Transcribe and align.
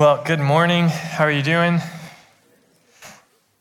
Well, 0.00 0.22
good 0.24 0.38
morning. 0.38 0.86
How 0.86 1.24
are 1.24 1.30
you 1.32 1.42
doing? 1.42 1.80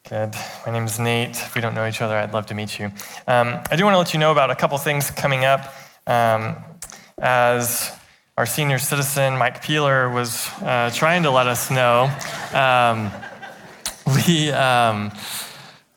Good. 0.08 0.36
My 0.68 0.72
name 0.72 0.84
is 0.84 1.00
Nate. 1.00 1.32
If 1.32 1.56
we 1.56 1.62
don't 1.62 1.74
know 1.74 1.88
each 1.88 2.00
other, 2.00 2.16
I'd 2.16 2.32
love 2.32 2.46
to 2.46 2.54
meet 2.54 2.78
you. 2.78 2.92
Um, 3.26 3.60
I 3.72 3.76
do 3.76 3.84
want 3.86 3.96
to 3.96 3.98
let 3.98 4.14
you 4.14 4.20
know 4.20 4.32
about 4.32 4.52
a 4.52 4.56
couple 4.56 4.78
things 4.78 5.10
coming 5.10 5.46
up. 5.46 5.74
Um, 6.06 6.58
as 7.18 7.92
our 8.38 8.46
senior 8.46 8.78
citizen, 8.78 9.36
Mike 9.36 9.64
Peeler, 9.64 10.12
was 10.12 10.48
uh, 10.62 10.92
trying 10.94 11.24
to 11.24 11.32
let 11.32 11.48
us 11.48 11.72
know, 11.72 12.04
um, 12.54 13.12
we, 14.28 14.52
um, 14.52 15.12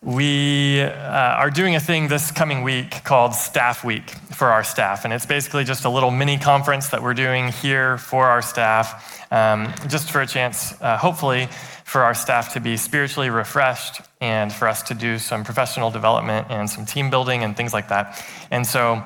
we 0.03 0.81
uh, 0.81 0.89
are 0.89 1.51
doing 1.51 1.77
a 1.77 1.81
thing 1.81 2.09
this 2.09 2.31
coming 2.31 2.63
week 2.63 3.05
called 3.05 3.35
Staff 3.35 3.85
Week 3.85 4.09
for 4.33 4.49
our 4.49 4.65
staff. 4.65 5.05
And 5.05 5.13
it's 5.13 5.27
basically 5.27 5.65
just 5.65 5.85
a 5.85 5.91
little 5.91 6.11
mini 6.11 6.39
conference 6.39 6.89
that 6.89 7.03
we're 7.03 7.13
doing 7.13 7.49
here 7.49 7.99
for 7.99 8.27
our 8.27 8.41
staff, 8.41 9.31
um, 9.31 9.75
just 9.89 10.11
for 10.11 10.23
a 10.23 10.27
chance, 10.27 10.75
uh, 10.81 10.97
hopefully, 10.97 11.49
for 11.85 12.03
our 12.03 12.15
staff 12.15 12.55
to 12.55 12.61
be 12.61 12.79
spiritually 12.79 13.29
refreshed 13.29 14.01
and 14.23 14.51
for 14.51 14.69
us 14.69 14.83
to 14.85 14.95
do 14.95 15.19
some 15.19 15.45
professional 15.45 15.91
development 15.91 16.47
and 16.49 16.71
some 16.71 16.87
team 16.87 17.11
building 17.11 17.45
and 17.45 17.55
things 17.55 17.75
like 17.75 17.89
that. 17.89 18.25
And 18.51 18.67
so, 18.67 19.05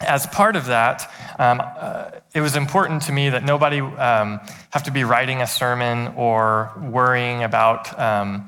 as 0.00 0.26
part 0.28 0.54
of 0.54 0.66
that, 0.66 1.10
um, 1.38 1.60
uh, 1.60 2.10
it 2.34 2.40
was 2.40 2.54
important 2.54 3.02
to 3.02 3.12
me 3.12 3.30
that 3.30 3.44
nobody 3.44 3.80
um, 3.80 4.40
have 4.70 4.84
to 4.84 4.90
be 4.92 5.02
writing 5.02 5.42
a 5.42 5.46
sermon 5.46 6.14
or 6.16 6.70
worrying 6.80 7.42
about 7.42 7.98
um, 7.98 8.46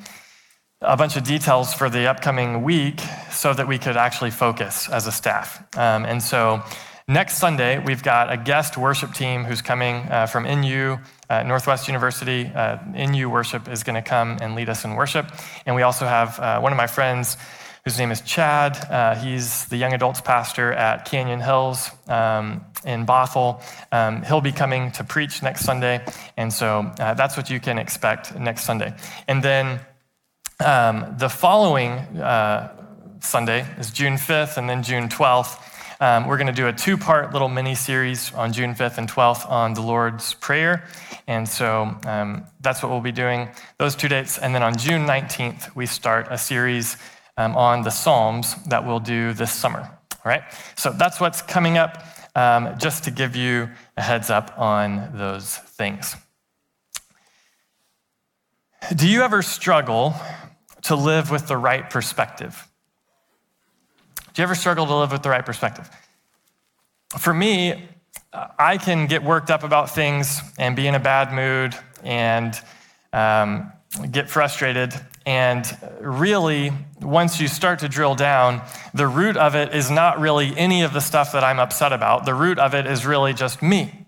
a 0.86 0.96
bunch 0.96 1.16
of 1.16 1.24
details 1.24 1.74
for 1.74 1.90
the 1.90 2.08
upcoming 2.08 2.62
week 2.62 3.00
so 3.30 3.52
that 3.52 3.66
we 3.66 3.78
could 3.78 3.96
actually 3.96 4.30
focus 4.30 4.88
as 4.88 5.06
a 5.06 5.12
staff. 5.12 5.62
Um, 5.76 6.04
and 6.04 6.22
so, 6.22 6.62
next 7.08 7.38
Sunday, 7.38 7.78
we've 7.78 8.02
got 8.02 8.32
a 8.32 8.36
guest 8.36 8.76
worship 8.76 9.12
team 9.12 9.44
who's 9.44 9.62
coming 9.62 9.96
uh, 10.10 10.26
from 10.26 10.44
NU 10.44 10.98
uh, 11.30 11.42
Northwest 11.42 11.88
University, 11.88 12.46
uh, 12.54 12.78
NU 12.94 13.28
Worship 13.28 13.68
is 13.68 13.82
going 13.82 13.94
to 13.94 14.02
come 14.02 14.38
and 14.40 14.54
lead 14.54 14.68
us 14.68 14.84
in 14.84 14.94
worship. 14.94 15.26
And 15.66 15.74
we 15.74 15.82
also 15.82 16.06
have 16.06 16.38
uh, 16.38 16.60
one 16.60 16.72
of 16.72 16.76
my 16.76 16.86
friends 16.86 17.36
whose 17.84 17.98
name 17.98 18.10
is 18.10 18.20
Chad. 18.22 18.76
Uh, 18.90 19.14
he's 19.14 19.66
the 19.66 19.76
young 19.76 19.92
adults 19.92 20.20
pastor 20.20 20.72
at 20.72 21.04
Canyon 21.04 21.40
Hills 21.40 21.90
um, 22.08 22.64
in 22.84 23.04
Bothell. 23.04 23.62
Um, 23.92 24.22
he'll 24.22 24.40
be 24.40 24.52
coming 24.52 24.90
to 24.92 25.04
preach 25.04 25.42
next 25.42 25.64
Sunday. 25.64 26.04
And 26.36 26.52
so 26.52 26.92
uh, 26.98 27.14
that's 27.14 27.36
what 27.36 27.50
you 27.50 27.60
can 27.60 27.78
expect 27.78 28.38
next 28.38 28.64
Sunday. 28.64 28.94
And 29.28 29.42
then 29.42 29.80
um, 30.60 31.14
the 31.18 31.28
following 31.28 31.92
uh, 32.20 32.76
Sunday 33.20 33.66
is 33.78 33.90
June 33.90 34.14
5th 34.14 34.56
and 34.56 34.68
then 34.68 34.82
June 34.82 35.08
12th. 35.08 35.60
Um, 36.00 36.26
we're 36.26 36.36
going 36.36 36.48
to 36.48 36.52
do 36.52 36.68
a 36.68 36.72
two 36.72 36.96
part 36.96 37.32
little 37.32 37.48
mini 37.48 37.74
series 37.74 38.32
on 38.34 38.52
June 38.52 38.74
5th 38.74 38.98
and 38.98 39.10
12th 39.10 39.48
on 39.50 39.74
the 39.74 39.80
Lord's 39.80 40.34
Prayer. 40.34 40.84
And 41.26 41.48
so 41.48 41.96
um, 42.06 42.44
that's 42.60 42.82
what 42.82 42.90
we'll 42.90 43.00
be 43.00 43.12
doing 43.12 43.48
those 43.78 43.96
two 43.96 44.08
dates. 44.08 44.38
And 44.38 44.54
then 44.54 44.62
on 44.62 44.76
June 44.76 45.06
19th, 45.06 45.74
we 45.74 45.86
start 45.86 46.28
a 46.30 46.38
series 46.38 46.96
um, 47.36 47.56
on 47.56 47.82
the 47.82 47.90
Psalms 47.90 48.54
that 48.66 48.86
we'll 48.86 49.00
do 49.00 49.32
this 49.32 49.52
summer. 49.52 49.80
All 49.80 50.22
right? 50.24 50.42
So 50.76 50.90
that's 50.90 51.20
what's 51.20 51.42
coming 51.42 51.78
up, 51.78 52.04
um, 52.36 52.76
just 52.78 53.04
to 53.04 53.10
give 53.10 53.34
you 53.34 53.70
a 53.96 54.02
heads 54.02 54.30
up 54.30 54.56
on 54.58 55.10
those 55.14 55.56
things. 55.56 56.16
Do 58.92 59.08
you 59.08 59.22
ever 59.22 59.40
struggle 59.40 60.14
to 60.82 60.94
live 60.94 61.30
with 61.30 61.48
the 61.48 61.56
right 61.56 61.88
perspective? 61.88 62.68
Do 64.16 64.42
you 64.42 64.44
ever 64.44 64.54
struggle 64.54 64.86
to 64.86 64.94
live 64.94 65.10
with 65.10 65.22
the 65.22 65.30
right 65.30 65.44
perspective? 65.44 65.88
For 67.18 67.32
me, 67.32 67.88
I 68.58 68.76
can 68.76 69.06
get 69.06 69.22
worked 69.22 69.50
up 69.50 69.62
about 69.62 69.94
things 69.94 70.42
and 70.58 70.76
be 70.76 70.86
in 70.86 70.94
a 70.94 71.00
bad 71.00 71.32
mood 71.32 71.74
and 72.02 72.60
um, 73.12 73.72
get 74.10 74.28
frustrated. 74.28 74.92
And 75.24 75.66
really, 76.00 76.70
once 77.00 77.40
you 77.40 77.48
start 77.48 77.78
to 77.78 77.88
drill 77.88 78.14
down, 78.14 78.60
the 78.92 79.06
root 79.06 79.38
of 79.38 79.54
it 79.54 79.74
is 79.74 79.90
not 79.90 80.20
really 80.20 80.54
any 80.58 80.82
of 80.82 80.92
the 80.92 81.00
stuff 81.00 81.32
that 81.32 81.42
I'm 81.42 81.58
upset 81.58 81.94
about. 81.94 82.26
The 82.26 82.34
root 82.34 82.58
of 82.58 82.74
it 82.74 82.86
is 82.86 83.06
really 83.06 83.32
just 83.32 83.62
me 83.62 84.06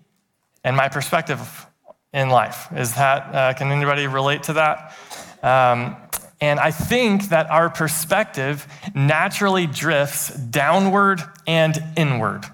and 0.63 0.77
my 0.77 0.87
perspective 0.87 1.66
in 2.13 2.29
life. 2.29 2.67
Is 2.75 2.95
that, 2.95 3.35
uh, 3.35 3.53
can 3.53 3.71
anybody 3.71 4.07
relate 4.07 4.43
to 4.43 4.53
that? 4.53 4.95
Um, 5.43 5.95
and 6.39 6.59
I 6.59 6.71
think 6.71 7.29
that 7.29 7.49
our 7.49 7.69
perspective 7.69 8.67
naturally 8.93 9.65
drifts 9.67 10.29
downward 10.29 11.21
and 11.47 11.77
inward. 11.95 12.45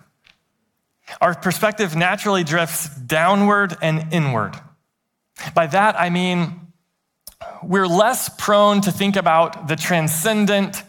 Our 1.19 1.35
perspective 1.35 1.95
naturally 1.95 2.43
drifts 2.43 2.87
downward 2.87 3.75
and 3.81 4.11
inward. 4.13 4.53
By 5.53 5.67
that, 5.67 5.99
I 5.99 6.09
mean 6.09 6.61
we're 7.61 7.87
less 7.87 8.29
prone 8.29 8.81
to 8.81 8.91
think 8.91 9.15
about 9.15 9.67
the 9.67 9.75
transcendent 9.75 10.83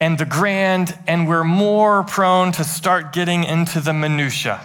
and 0.00 0.16
the 0.16 0.24
grand, 0.24 0.96
and 1.06 1.28
we're 1.28 1.44
more 1.44 2.04
prone 2.04 2.52
to 2.52 2.64
start 2.64 3.12
getting 3.12 3.44
into 3.44 3.80
the 3.80 3.92
minutiae 3.92 4.60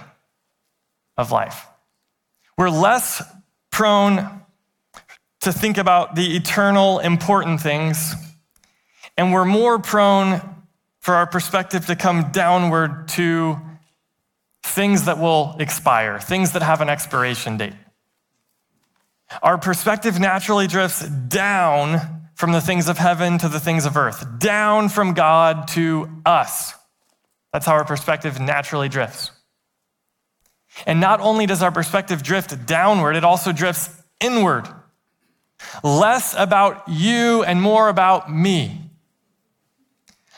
of 1.18 1.31
life. 1.31 1.66
We're 2.58 2.69
less 2.69 3.22
prone 3.72 4.41
to 5.41 5.52
think 5.52 5.78
about 5.78 6.16
the 6.16 6.36
eternal, 6.36 7.00
important 7.00 7.62
things, 7.62 8.14
and 9.18 9.34
we're 9.34 9.46
more 9.46 9.80
prone 9.80 10.41
for 11.00 11.16
our 11.16 11.28
perspective 11.28 11.86
to 11.88 11.96
come 11.96 12.31
downward 12.31 13.09
to 13.09 13.59
things 14.64 15.06
that 15.06 15.19
will 15.19 15.56
expire, 15.59 16.19
things 16.19 16.53
that 16.53 16.62
have 16.62 16.81
an 16.81 16.90
expiration 16.90 17.58
date. 17.58 17.74
Our 19.41 19.58
perspective 19.58 20.20
naturally 20.20 20.68
drifts 20.68 21.08
down 21.08 22.30
from 22.35 22.52
the 22.52 22.62
things 22.62 22.88
of 22.88 22.97
heaven 22.97 23.38
to 23.40 23.50
the 23.50 23.59
things 23.59 23.85
of 23.85 23.97
earth, 23.97 24.40
down 24.40 24.90
from 24.90 25.14
God 25.14 25.68
to 25.70 26.09
us. 26.25 26.74
That's 27.52 27.66
how 27.66 27.74
our 27.74 27.85
perspective 27.85 28.40
naturally 28.40 28.90
drifts. 28.90 29.31
And 30.85 31.00
not 31.00 31.19
only 31.22 31.45
does 31.45 31.61
our 31.61 31.72
perspective 31.72 32.23
drift 32.23 32.66
downward, 32.66 33.16
it 33.16 33.23
also 33.23 33.51
drifts 33.51 33.89
inward. 34.19 34.67
Less 35.84 36.35
about 36.38 36.84
you 36.88 37.44
and 37.44 37.61
more 37.61 37.89
about 37.89 38.31
me. 38.31 38.89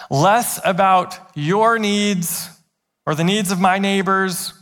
Less 0.10 0.60
about 0.64 1.18
your 1.36 1.80
needs 1.80 2.50
or 3.06 3.16
the 3.16 3.24
needs 3.24 3.52
of 3.52 3.60
my 3.60 3.80
neighbors 3.80 4.54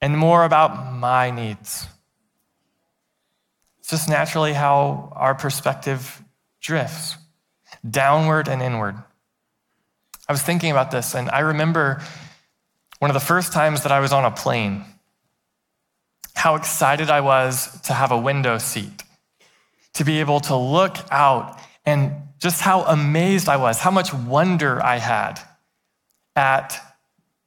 and 0.00 0.16
more 0.16 0.44
about 0.44 0.92
my 0.92 1.30
needs. 1.30 1.86
It's 3.78 3.90
just 3.90 4.08
naturally 4.08 4.52
how 4.52 5.12
our 5.16 5.34
perspective 5.34 6.22
drifts 6.60 7.16
downward 7.88 8.48
and 8.48 8.60
inward. 8.60 8.96
I 10.28 10.32
was 10.32 10.42
thinking 10.42 10.70
about 10.70 10.90
this, 10.90 11.14
and 11.14 11.30
I 11.30 11.40
remember 11.40 12.02
one 12.98 13.10
of 13.10 13.14
the 13.14 13.20
first 13.20 13.52
times 13.52 13.82
that 13.82 13.92
I 13.92 14.00
was 14.00 14.12
on 14.12 14.24
a 14.24 14.30
plane, 14.30 14.84
how 16.34 16.54
excited 16.54 17.10
I 17.10 17.20
was 17.20 17.80
to 17.82 17.92
have 17.92 18.10
a 18.10 18.18
window 18.18 18.58
seat, 18.58 19.02
to 19.94 20.04
be 20.04 20.20
able 20.20 20.40
to 20.40 20.56
look 20.56 20.96
out, 21.10 21.58
and 21.84 22.12
just 22.38 22.60
how 22.60 22.82
amazed 22.82 23.48
I 23.48 23.56
was, 23.56 23.78
how 23.78 23.90
much 23.90 24.12
wonder 24.12 24.82
I 24.82 24.98
had 24.98 25.40
at 26.36 26.80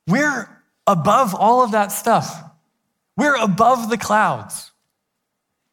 we're 0.08 0.50
above 0.88 1.34
all 1.36 1.64
of 1.64 1.72
that 1.72 1.92
stuff. 1.92 2.44
We're 3.16 3.36
above 3.36 3.90
the 3.90 3.98
clouds. 3.98 4.72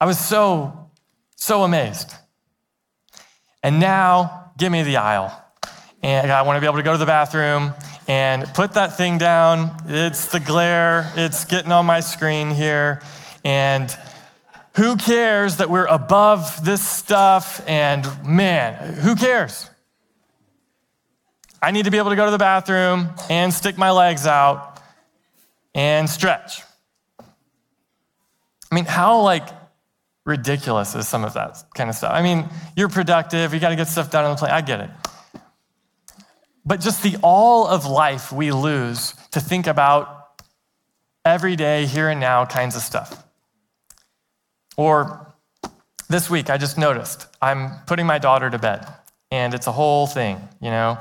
I 0.00 0.06
was 0.06 0.18
so, 0.18 0.90
so 1.36 1.62
amazed. 1.64 2.12
And 3.62 3.80
now, 3.80 4.52
give 4.56 4.70
me 4.70 4.82
the 4.82 4.98
aisle. 4.98 5.32
And 6.02 6.30
I 6.30 6.42
want 6.42 6.56
to 6.56 6.60
be 6.60 6.66
able 6.66 6.76
to 6.76 6.82
go 6.82 6.92
to 6.92 6.98
the 6.98 7.06
bathroom 7.06 7.74
and 8.08 8.44
put 8.54 8.72
that 8.72 8.96
thing 8.96 9.19
down. 9.19 9.70
It's 9.86 10.32
the 10.32 10.41
glare, 10.41 11.12
it's 11.14 11.44
getting 11.44 11.70
on 11.70 11.86
my 11.86 12.00
screen 12.00 12.50
here. 12.50 13.02
And 13.44 13.94
who 14.74 14.96
cares 14.96 15.58
that 15.58 15.69
we're 15.70 15.86
above 15.86 16.64
this 16.64 16.84
stuff? 16.84 17.62
And 17.69 18.06
man, 18.26 18.94
who 18.94 19.14
cares? 19.14 19.69
I 21.60 21.70
need 21.70 21.84
to 21.84 21.90
be 21.90 21.99
able 21.99 22.10
to 22.10 22.16
go 22.16 22.25
to 22.25 22.31
the 22.31 22.38
bathroom 22.38 23.08
and 23.28 23.52
stick 23.52 23.76
my 23.76 23.90
legs 23.90 24.26
out 24.26 24.81
and 25.75 26.08
stretch. 26.08 26.62
I 27.20 28.75
mean, 28.75 28.84
how 28.84 29.20
like 29.20 29.49
ridiculous 30.25 30.94
is 30.94 31.08
some 31.08 31.25
of 31.25 31.34
that 31.34 31.62
kind 31.75 31.90
of 31.90 31.96
stuff? 31.96 32.12
I 32.14 32.22
mean, 32.22 32.49
you're 32.76 32.88
productive, 32.88 33.52
you 33.52 33.60
got 33.60 33.70
to 33.70 33.76
get 33.76 33.88
stuff 33.88 34.10
done 34.10 34.25
on 34.25 34.31
the 34.31 34.37
plane. 34.37 34.52
I 34.52 34.60
get 34.60 34.81
it. 34.81 34.90
But 36.69 36.81
just 36.81 37.03
the 37.03 37.17
all 37.23 37.67
of 37.67 37.87
life 37.87 38.31
we 38.31 38.53
lose 38.53 39.15
to 39.31 39.41
think 39.41 39.67
about 39.67 40.43
every 41.25 41.56
day, 41.56 41.87
here 41.87 42.11
and 42.11 42.20
now 42.20 42.44
kinds 42.44 42.76
of 42.76 42.82
stuff. 42.82 43.25
Or 44.76 45.32
this 46.11 46.29
week, 46.29 46.50
I 46.50 46.59
just 46.59 46.76
noticed 46.76 47.26
I'm 47.41 47.70
putting 47.87 48.05
my 48.05 48.19
daughter 48.19 48.50
to 48.50 48.59
bed, 48.59 48.87
and 49.31 49.55
it's 49.55 49.67
a 49.67 49.73
whole 49.73 50.06
thing, 50.06 50.47
you 50.61 50.70
know? 50.70 50.99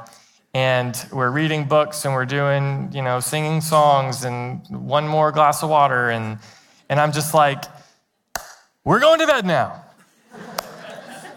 and 0.53 1.05
we're 1.11 1.29
reading 1.29 1.65
books 1.65 2.05
and 2.05 2.13
we're 2.15 2.25
doing, 2.25 2.89
you 2.91 3.03
know, 3.03 3.19
singing 3.19 3.61
songs 3.61 4.23
and 4.23 4.65
one 4.69 5.07
more 5.07 5.31
glass 5.31 5.61
of 5.61 5.69
water. 5.69 6.09
And, 6.09 6.39
and 6.89 6.99
I'm 6.99 7.11
just 7.11 7.35
like, 7.35 7.65
We're 8.83 8.99
going 8.99 9.19
to 9.19 9.27
bed 9.27 9.45
now. 9.45 9.83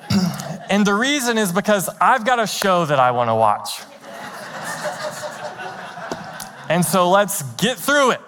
and 0.71 0.87
the 0.87 0.95
reason 0.95 1.37
is 1.37 1.53
because 1.53 1.91
I've 2.01 2.25
got 2.25 2.39
a 2.39 2.47
show 2.47 2.87
that 2.87 2.99
I 2.99 3.11
want 3.11 3.29
to 3.29 3.35
watch. 3.35 3.83
And 6.71 6.85
so 6.85 7.11
let's 7.11 7.43
get 7.55 7.77
through 7.77 8.13
it. 8.13 8.21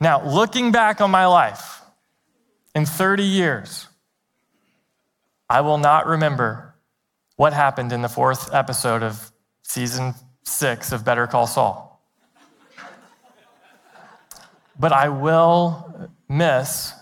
Now, 0.00 0.26
looking 0.28 0.72
back 0.72 1.00
on 1.00 1.08
my 1.12 1.26
life 1.26 1.80
in 2.74 2.84
30 2.84 3.22
years, 3.22 3.86
I 5.48 5.60
will 5.60 5.78
not 5.78 6.06
remember 6.08 6.74
what 7.36 7.52
happened 7.52 7.92
in 7.92 8.02
the 8.02 8.08
fourth 8.08 8.52
episode 8.52 9.04
of 9.04 9.30
season 9.62 10.14
six 10.42 10.90
of 10.90 11.04
Better 11.04 11.28
Call 11.28 11.46
Saul. 11.46 12.04
But 14.76 14.92
I 14.92 15.10
will 15.10 16.10
miss 16.28 16.92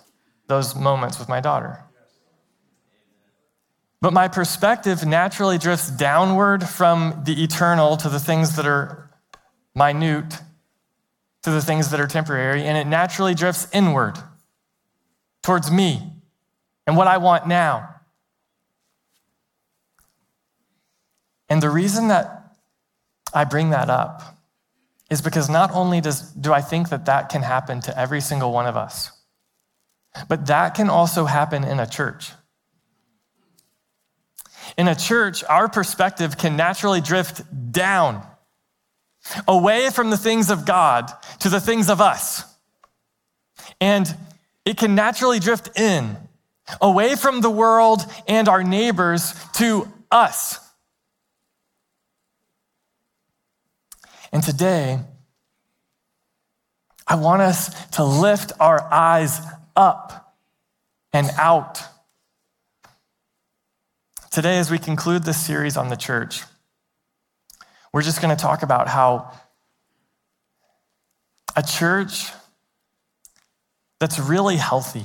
those 0.49 0.75
moments 0.75 1.19
with 1.19 1.31
my 1.31 1.41
daughter. 1.41 1.83
But 4.03 4.13
my 4.13 4.29
perspective 4.29 5.07
naturally 5.07 5.57
drifts 5.57 5.91
downward 5.91 6.69
from 6.69 7.23
the 7.25 7.43
eternal 7.43 7.97
to 7.99 8.11
the 8.11 8.21
things 8.21 8.57
that 8.57 8.67
are 8.67 9.10
minute 9.75 10.39
to 11.43 11.51
the 11.51 11.63
things 11.63 11.91
that 11.91 12.01
are 12.01 12.07
temporary, 12.07 12.65
and 12.65 12.77
it 12.77 12.87
naturally 12.87 13.35
drifts 13.35 13.69
inward 13.73 14.19
towards 15.43 15.71
me 15.71 16.03
and 16.87 16.97
what 16.97 17.07
I 17.07 17.17
want 17.19 17.47
now. 17.47 17.95
And 21.49 21.63
the 21.63 21.71
reason 21.71 22.09
that 22.09 22.57
I 23.33 23.45
bring 23.45 23.71
that 23.71 23.91
up 23.91 24.37
is 25.09 25.21
because 25.23 25.49
not 25.49 25.73
only 25.73 26.01
does, 26.01 26.31
do 26.33 26.53
I 26.53 26.61
think 26.61 26.91
that 26.91 27.07
that 27.07 27.29
can 27.29 27.43
happen 27.43 27.81
to 27.83 27.99
every 27.99 28.21
single 28.21 28.53
one 28.53 28.67
of 28.67 28.77
us, 28.77 29.11
but 30.29 30.47
that 30.47 30.75
can 30.75 30.89
also 30.89 31.25
happen 31.25 31.65
in 31.65 31.81
a 31.81 31.87
church. 31.87 32.33
In 34.77 34.87
a 34.87 34.95
church, 34.95 35.43
our 35.45 35.69
perspective 35.69 36.39
can 36.39 36.57
naturally 36.57 37.01
drift 37.01 37.43
down 37.73 38.25
away 39.47 39.91
from 39.91 40.11
the 40.11 40.17
things 40.17 40.51
of 40.51 40.65
God 40.65 41.11
to 41.41 41.49
the 41.49 41.61
things 41.61 41.89
of 41.89 42.01
us. 42.01 42.45
And 43.81 44.15
it 44.65 44.77
can 44.77 44.95
naturally 44.95 45.39
drift 45.39 45.79
in, 45.79 46.17
away 46.81 47.17
from 47.17 47.41
the 47.41 47.51
world 47.51 48.05
and 48.29 48.49
our 48.49 48.63
neighbors 48.63 49.35
to 49.55 49.91
us. 50.11 50.59
And 54.33 54.43
today, 54.43 55.01
I 57.07 57.17
want 57.17 57.43
us 57.43 57.89
to 57.93 58.05
lift 58.05 58.53
our 58.61 58.81
eyes 58.93 59.41
up 59.75 60.37
and 61.13 61.29
out. 61.37 61.83
Today, 64.31 64.59
as 64.59 64.71
we 64.71 64.79
conclude 64.79 65.25
this 65.25 65.45
series 65.45 65.77
on 65.77 65.89
the 65.89 65.97
church, 65.97 66.45
we're 67.93 68.03
just 68.03 68.23
going 68.23 68.35
to 68.35 68.41
talk 68.41 68.63
about 68.63 68.89
how 68.89 69.33
a 71.57 71.63
church 71.63 72.31
that's 73.99 74.19
really 74.19 74.57
healthy 74.57 75.05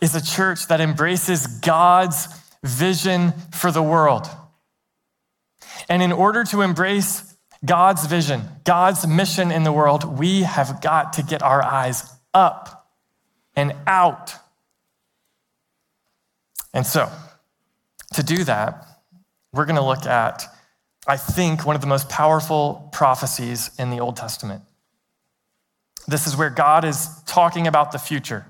is 0.00 0.14
a 0.14 0.24
church 0.24 0.68
that 0.68 0.80
embraces 0.80 1.46
God's 1.46 2.28
vision 2.62 3.32
for 3.52 3.70
the 3.70 3.82
world. 3.82 4.28
And 5.88 6.02
in 6.02 6.12
order 6.12 6.44
to 6.44 6.62
embrace 6.62 7.34
God's 7.64 8.06
vision, 8.06 8.42
God's 8.64 9.06
mission 9.06 9.50
in 9.50 9.62
the 9.64 9.72
world, 9.72 10.18
we 10.18 10.42
have 10.42 10.80
got 10.80 11.14
to 11.14 11.22
get 11.22 11.42
our 11.42 11.62
eyes 11.62 12.04
up 12.32 12.90
and 13.56 13.74
out. 13.86 14.34
And 16.72 16.86
so, 16.86 17.10
to 18.14 18.22
do 18.22 18.44
that, 18.44 18.84
we're 19.52 19.64
going 19.64 19.76
to 19.76 19.84
look 19.84 20.06
at 20.06 20.44
I 21.06 21.16
think, 21.16 21.66
one 21.66 21.74
of 21.74 21.82
the 21.82 21.86
most 21.86 22.08
powerful 22.08 22.88
prophecies 22.92 23.70
in 23.78 23.90
the 23.90 24.00
Old 24.00 24.16
Testament. 24.16 24.62
This 26.08 26.26
is 26.26 26.36
where 26.36 26.50
God 26.50 26.84
is 26.84 27.08
talking 27.26 27.66
about 27.66 27.92
the 27.92 27.98
future. 27.98 28.46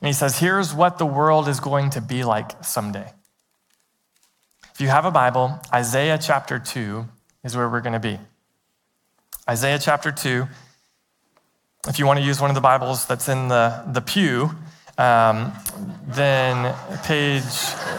And 0.00 0.06
he 0.06 0.12
says, 0.12 0.38
here's 0.38 0.74
what 0.74 0.98
the 0.98 1.06
world 1.06 1.48
is 1.48 1.60
going 1.60 1.90
to 1.90 2.00
be 2.00 2.22
like 2.24 2.62
someday. 2.62 3.10
If 4.74 4.80
you 4.80 4.88
have 4.88 5.06
a 5.06 5.10
Bible, 5.10 5.58
Isaiah 5.72 6.18
chapter 6.20 6.58
2 6.58 7.06
is 7.44 7.56
where 7.56 7.68
we're 7.68 7.80
going 7.80 7.94
to 7.94 7.98
be. 7.98 8.18
Isaiah 9.48 9.78
chapter 9.78 10.12
2. 10.12 10.46
If 11.88 11.98
you 11.98 12.06
want 12.06 12.18
to 12.18 12.24
use 12.24 12.40
one 12.40 12.50
of 12.50 12.54
the 12.54 12.60
Bibles 12.60 13.06
that's 13.06 13.28
in 13.28 13.48
the, 13.48 13.84
the 13.92 14.02
pew, 14.02 14.50
um, 14.98 15.52
then 16.06 16.74
page 17.04 17.42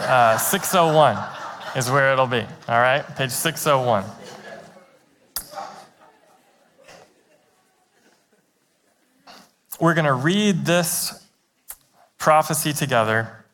uh, 0.06 0.38
601 0.38 1.39
is 1.76 1.90
where 1.90 2.12
it'll 2.12 2.26
be. 2.26 2.44
All 2.68 2.80
right? 2.80 3.04
Page 3.16 3.30
601. 3.30 4.04
We're 9.78 9.94
going 9.94 10.04
to 10.04 10.12
read 10.12 10.66
this 10.66 11.26
prophecy 12.18 12.74
together, 12.74 13.44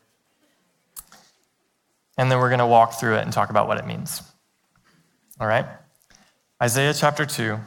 and 2.17 2.29
then 2.29 2.39
we're 2.39 2.49
going 2.49 2.59
to 2.59 2.67
walk 2.67 2.99
through 2.99 3.15
it 3.15 3.21
and 3.21 3.31
talk 3.31 3.49
about 3.49 3.67
what 3.67 3.77
it 3.77 3.85
means. 3.85 4.21
All 5.39 5.47
right? 5.47 5.65
Isaiah 6.61 6.93
chapter 6.93 7.25
2, 7.25 7.57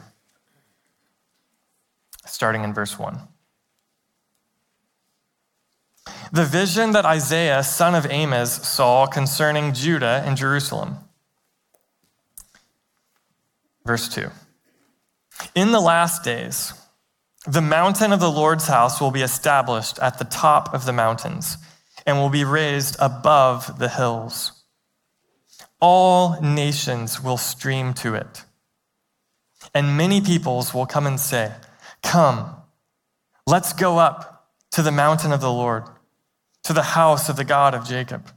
starting 2.25 2.63
in 2.63 2.73
verse 2.73 2.99
1. 2.99 3.19
The 6.31 6.45
vision 6.45 6.91
that 6.93 7.05
Isaiah, 7.05 7.63
son 7.63 7.93
of 7.93 8.07
Amos, 8.09 8.67
saw 8.67 9.05
concerning 9.05 9.73
Judah 9.73 10.23
and 10.25 10.37
Jerusalem. 10.37 10.97
Verse 13.85 14.07
2 14.09 14.29
In 15.55 15.71
the 15.71 15.81
last 15.81 16.23
days, 16.23 16.73
the 17.45 17.61
mountain 17.61 18.13
of 18.13 18.19
the 18.19 18.31
Lord's 18.31 18.67
house 18.67 19.01
will 19.01 19.11
be 19.11 19.21
established 19.21 19.99
at 19.99 20.19
the 20.19 20.25
top 20.25 20.73
of 20.73 20.85
the 20.85 20.93
mountains 20.93 21.57
and 22.05 22.17
will 22.17 22.29
be 22.29 22.43
raised 22.43 22.95
above 22.99 23.79
the 23.79 23.89
hills. 23.89 24.63
All 25.79 26.39
nations 26.41 27.21
will 27.21 27.37
stream 27.37 27.93
to 27.95 28.13
it, 28.13 28.45
and 29.73 29.97
many 29.97 30.21
peoples 30.21 30.73
will 30.73 30.85
come 30.85 31.07
and 31.07 31.19
say, 31.19 31.51
Come, 32.03 32.55
let's 33.47 33.73
go 33.73 33.97
up 33.97 34.40
to 34.71 34.81
the 34.81 34.91
mountain 34.91 35.31
of 35.31 35.41
the 35.41 35.51
Lord 35.51 35.83
to 36.63 36.73
the 36.73 36.83
house 36.83 37.29
of 37.29 37.35
the 37.35 37.43
God 37.43 37.73
of 37.73 37.87
Jacob. 37.87 38.29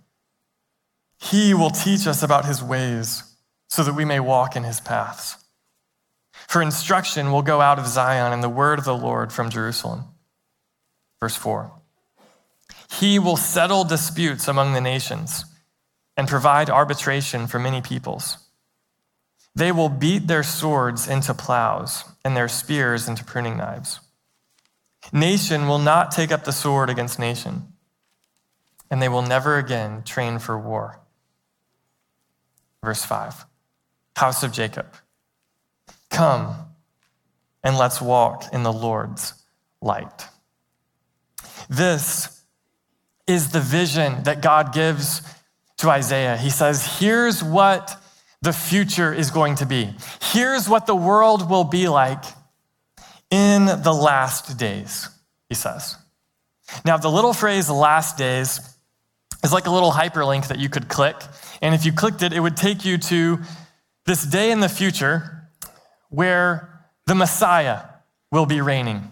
He 1.21 1.55
will 1.55 1.71
teach 1.71 2.07
us 2.07 2.23
about 2.23 2.47
his 2.47 2.62
ways 2.62 3.23
so 3.69 3.83
that 3.83 3.95
we 3.95 4.05
may 4.05 4.21
walk 4.21 4.57
in 4.57 4.64
his 4.64 4.81
paths. 4.81 5.37
For 6.49 6.62
instruction 6.62 7.33
will 7.33 7.43
go 7.43 7.61
out 7.61 7.79
of 7.79 7.87
Zion 7.87 8.33
and 8.33 8.43
the 8.43 8.49
word 8.49 8.79
of 8.79 8.85
the 8.85 8.97
Lord 8.97 9.33
from 9.33 9.50
Jerusalem. 9.50 10.05
Verse 11.21 11.37
4 11.37 11.73
He 12.99 13.19
will 13.19 13.37
settle 13.37 13.85
disputes 13.85 14.49
among 14.49 14.73
the 14.73 14.81
nations 14.81 15.45
and 16.17 16.29
provide 16.29 16.71
arbitration 16.71 17.47
for 17.47 17.59
many 17.59 17.81
peoples. 17.81 18.38
They 19.57 19.73
will 19.73 19.88
beat 19.88 20.26
their 20.26 20.43
swords 20.43 21.09
into 21.09 21.33
plows 21.33 22.05
and 22.25 22.37
their 22.37 22.49
spears 22.49 23.09
into 23.09 23.25
pruning 23.25 23.57
knives. 23.57 24.00
Nation 25.12 25.68
will 25.68 25.78
not 25.78 26.11
take 26.11 26.32
up 26.32 26.44
the 26.44 26.52
sword 26.52 26.90
against 26.90 27.18
nation 27.18 27.75
and 28.90 29.00
they 29.02 29.08
will 29.08 29.23
never 29.23 29.58
again 29.58 30.02
train 30.04 30.38
for 30.38 30.58
war. 30.58 31.00
Verse 32.82 33.04
5 33.04 33.46
House 34.16 34.42
of 34.42 34.52
Jacob, 34.52 34.87
come 36.11 36.54
and 37.64 37.76
let's 37.76 38.00
walk 38.00 38.44
in 38.52 38.62
the 38.62 38.73
Lord's 38.73 39.34
light. 39.80 40.28
This 41.68 42.42
is 43.26 43.50
the 43.50 43.61
vision 43.61 44.23
that 44.25 44.42
God 44.42 44.73
gives 44.73 45.23
to 45.78 45.90
Isaiah. 45.90 46.37
He 46.37 46.50
says, 46.50 46.99
Here's 46.99 47.42
what 47.42 48.00
the 48.42 48.52
future 48.52 49.12
is 49.12 49.30
going 49.30 49.56
to 49.56 49.66
be. 49.66 49.94
Here's 50.20 50.68
what 50.68 50.87
the 50.87 50.94
world 50.94 51.49
will 51.50 51.64
be 51.64 51.88
like 51.88 52.23
in 53.35 53.67
the 53.67 53.93
last 53.93 54.57
days, 54.59 55.09
he 55.49 55.57
says. 55.57 55.97
Now, 56.85 56.99
the 56.99 57.11
little 57.11 57.33
phrase 57.33 57.69
last 57.69 58.17
days 58.17 58.61
is 59.43 59.53
like 59.53 59.67
a 59.67 59.71
little 59.71 59.91
hyperlink 59.91 60.47
that 60.49 60.61
you 60.61 60.69
could 60.69 60.88
click. 60.88 61.17
And 61.61 61.75
if 61.75 61.85
you 61.85 61.93
clicked 61.93 62.23
it, 62.23 62.33
it 62.33 62.38
would 62.38 62.57
take 62.57 62.85
you 62.85 62.97
to 62.97 63.41
this 64.07 64.25
day 64.25 64.53
in 64.53 64.61
the 64.61 64.69
future 64.69 65.49
where 66.11 66.87
the 67.07 67.17
Messiah 67.17 67.81
will 68.31 68.47
be 68.47 68.61
reigning. 68.61 69.11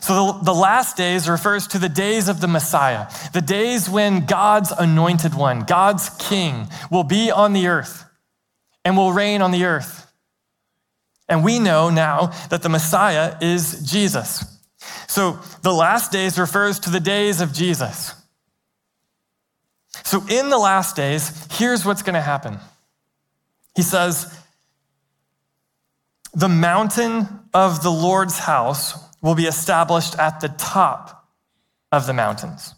So 0.00 0.14
the, 0.14 0.44
the, 0.44 0.54
last 0.54 0.98
days 0.98 1.26
refers 1.26 1.66
to 1.68 1.78
the 1.78 1.88
days 1.88 2.28
of 2.28 2.42
the 2.42 2.48
Messiah, 2.48 3.06
the 3.32 3.40
days 3.40 3.88
when 3.88 4.26
God's 4.26 4.72
anointed 4.72 5.34
one, 5.34 5.60
God's 5.60 6.10
king, 6.18 6.68
will 6.90 7.04
be 7.04 7.30
on 7.30 7.54
the 7.54 7.66
earth 7.66 8.04
and 8.84 8.96
will 8.96 9.12
reign 9.12 9.40
on 9.42 9.52
the 9.52 9.64
earth. 9.64 10.03
And 11.28 11.44
we 11.44 11.58
know 11.58 11.90
now 11.90 12.26
that 12.50 12.62
the 12.62 12.68
Messiah 12.68 13.36
is 13.40 13.90
Jesus. 13.90 14.44
So 15.08 15.38
the 15.62 15.72
last 15.72 16.12
days 16.12 16.38
refers 16.38 16.78
to 16.80 16.90
the 16.90 17.00
days 17.00 17.40
of 17.40 17.52
Jesus. 17.52 18.14
So 20.04 20.26
in 20.28 20.50
the 20.50 20.58
last 20.58 20.96
days, 20.96 21.46
here's 21.52 21.84
what's 21.84 22.02
going 22.02 22.14
to 22.14 22.20
happen. 22.20 22.58
He 23.74 23.82
says, 23.82 24.38
The 26.34 26.48
mountain 26.48 27.28
of 27.54 27.82
the 27.82 27.90
Lord's 27.90 28.38
house 28.38 28.98
will 29.22 29.34
be 29.34 29.46
established 29.46 30.18
at 30.18 30.40
the 30.40 30.48
top 30.48 31.26
of 31.90 32.06
the 32.06 32.12
mountains 32.12 32.74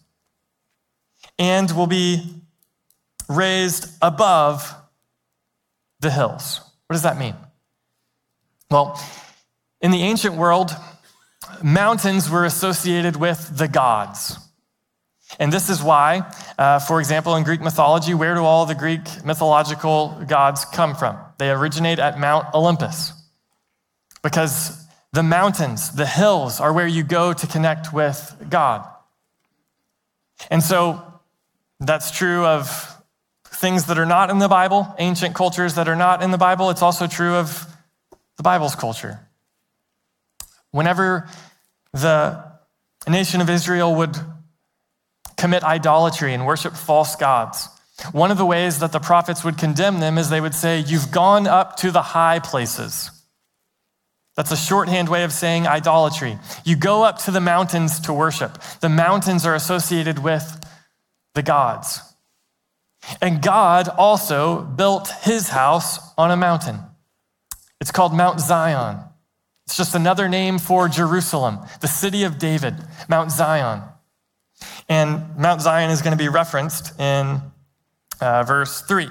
and 1.38 1.70
will 1.72 1.86
be 1.86 2.42
raised 3.28 3.88
above 4.00 4.74
the 6.00 6.10
hills. 6.10 6.60
What 6.86 6.94
does 6.94 7.02
that 7.02 7.18
mean? 7.18 7.34
Well, 8.70 9.00
in 9.80 9.90
the 9.90 10.02
ancient 10.02 10.34
world, 10.34 10.72
mountains 11.62 12.28
were 12.28 12.44
associated 12.44 13.16
with 13.16 13.56
the 13.56 13.68
gods. 13.68 14.38
And 15.38 15.52
this 15.52 15.68
is 15.68 15.82
why, 15.82 16.22
uh, 16.58 16.78
for 16.78 16.98
example, 16.98 17.36
in 17.36 17.44
Greek 17.44 17.60
mythology, 17.60 18.14
where 18.14 18.34
do 18.34 18.42
all 18.42 18.66
the 18.66 18.74
Greek 18.74 19.24
mythological 19.24 20.20
gods 20.26 20.64
come 20.64 20.94
from? 20.94 21.18
They 21.38 21.50
originate 21.50 21.98
at 21.98 22.18
Mount 22.18 22.54
Olympus. 22.54 23.12
Because 24.22 24.84
the 25.12 25.22
mountains, 25.22 25.92
the 25.92 26.06
hills, 26.06 26.60
are 26.60 26.72
where 26.72 26.86
you 26.86 27.02
go 27.02 27.32
to 27.32 27.46
connect 27.46 27.92
with 27.92 28.46
God. 28.48 28.86
And 30.50 30.62
so 30.62 31.02
that's 31.80 32.10
true 32.10 32.44
of 32.44 32.92
things 33.46 33.86
that 33.86 33.98
are 33.98 34.06
not 34.06 34.30
in 34.30 34.38
the 34.38 34.48
Bible, 34.48 34.94
ancient 34.98 35.34
cultures 35.34 35.74
that 35.74 35.88
are 35.88 35.96
not 35.96 36.22
in 36.22 36.30
the 36.30 36.38
Bible. 36.38 36.70
It's 36.70 36.82
also 36.82 37.06
true 37.06 37.36
of 37.36 37.66
the 38.36 38.42
Bible's 38.42 38.74
culture. 38.74 39.20
Whenever 40.70 41.28
the 41.92 42.44
nation 43.08 43.40
of 43.40 43.48
Israel 43.48 43.94
would 43.94 44.16
commit 45.36 45.62
idolatry 45.62 46.34
and 46.34 46.46
worship 46.46 46.74
false 46.74 47.16
gods, 47.16 47.68
one 48.12 48.30
of 48.30 48.38
the 48.38 48.44
ways 48.44 48.80
that 48.80 48.92
the 48.92 49.00
prophets 49.00 49.42
would 49.42 49.56
condemn 49.56 50.00
them 50.00 50.18
is 50.18 50.28
they 50.28 50.40
would 50.40 50.54
say, 50.54 50.80
You've 50.80 51.10
gone 51.10 51.46
up 51.46 51.76
to 51.76 51.90
the 51.90 52.02
high 52.02 52.40
places. 52.40 53.10
That's 54.36 54.52
a 54.52 54.56
shorthand 54.56 55.08
way 55.08 55.24
of 55.24 55.32
saying 55.32 55.66
idolatry. 55.66 56.38
You 56.64 56.76
go 56.76 57.04
up 57.04 57.18
to 57.20 57.30
the 57.30 57.40
mountains 57.40 58.00
to 58.00 58.12
worship. 58.12 58.58
The 58.80 58.90
mountains 58.90 59.46
are 59.46 59.54
associated 59.54 60.18
with 60.18 60.62
the 61.34 61.42
gods. 61.42 62.00
And 63.22 63.40
God 63.40 63.88
also 63.88 64.60
built 64.62 65.10
his 65.22 65.48
house 65.48 65.98
on 66.18 66.30
a 66.30 66.36
mountain. 66.36 66.80
It's 67.80 67.90
called 67.90 68.14
Mount 68.14 68.40
Zion. 68.40 69.00
It's 69.66 69.76
just 69.76 69.94
another 69.94 70.28
name 70.28 70.58
for 70.58 70.88
Jerusalem, 70.88 71.58
the 71.80 71.88
city 71.88 72.22
of 72.22 72.38
David, 72.38 72.74
Mount 73.08 73.32
Zion. 73.32 73.82
And 74.88 75.36
Mount 75.36 75.60
Zion 75.60 75.90
is 75.90 76.02
going 76.02 76.16
to 76.16 76.22
be 76.22 76.28
referenced 76.28 76.98
in 77.00 77.40
uh, 78.20 78.44
verse 78.44 78.80
3. 78.82 79.08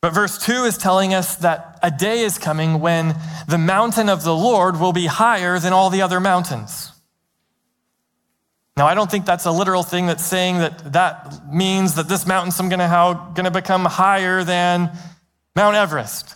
But 0.00 0.14
verse 0.14 0.38
2 0.38 0.64
is 0.64 0.78
telling 0.78 1.14
us 1.14 1.36
that 1.36 1.78
a 1.82 1.90
day 1.90 2.20
is 2.20 2.38
coming 2.38 2.80
when 2.80 3.14
the 3.46 3.58
mountain 3.58 4.08
of 4.08 4.24
the 4.24 4.34
Lord 4.34 4.80
will 4.80 4.92
be 4.92 5.06
higher 5.06 5.58
than 5.60 5.72
all 5.72 5.90
the 5.90 6.02
other 6.02 6.18
mountains. 6.18 6.90
Now, 8.76 8.86
I 8.86 8.94
don't 8.94 9.10
think 9.10 9.26
that's 9.26 9.44
a 9.44 9.52
literal 9.52 9.82
thing 9.82 10.06
that's 10.06 10.24
saying 10.24 10.58
that 10.58 10.92
that 10.94 11.52
means 11.52 11.94
that 11.94 12.08
this 12.08 12.26
mountain's 12.26 12.58
going 12.58 12.70
to 13.44 13.50
become 13.52 13.84
higher 13.84 14.42
than 14.42 14.90
Mount 15.54 15.76
Everest. 15.76 16.34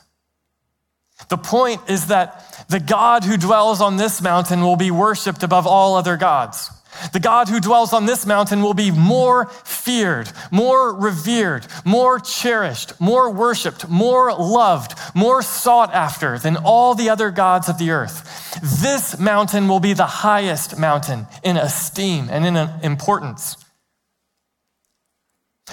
The 1.29 1.39
point 1.39 1.81
is 1.89 2.09
that 2.09 2.67
the 2.69 2.81
God 2.81 3.25
who 3.25 3.37
dwells 3.37 3.81
on 3.81 3.97
this 3.97 4.21
mountain 4.21 4.61
will 4.61 4.77
be 4.77 4.91
worshiped 4.91 5.43
above 5.43 5.67
all 5.67 5.97
other 5.97 6.17
gods. 6.17 6.71
The 7.13 7.21
God 7.21 7.49
who 7.49 7.61
dwells 7.61 7.93
on 7.93 8.07
this 8.07 8.25
mountain 8.27 8.63
will 8.63 8.75
be 8.75 8.91
more 8.91 9.47
feared, 9.65 10.31
more 10.51 10.95
revered, 10.95 11.67
more 11.85 12.19
cherished, 12.19 12.99
more 13.01 13.31
worshiped, 13.31 13.89
more 13.89 14.35
loved, 14.35 14.95
more 15.15 15.43
sought 15.43 15.93
after 15.93 16.39
than 16.39 16.57
all 16.57 16.95
the 16.95 17.11
other 17.11 17.31
gods 17.31 17.69
of 17.69 17.79
the 17.79 17.91
earth. 17.91 18.59
This 18.83 19.19
mountain 19.19 19.69
will 19.69 19.81
be 19.81 19.93
the 19.93 20.07
highest 20.07 20.79
mountain 20.79 21.27
in 21.43 21.57
esteem 21.57 22.29
and 22.31 22.47
in 22.47 22.57
importance. 22.83 23.57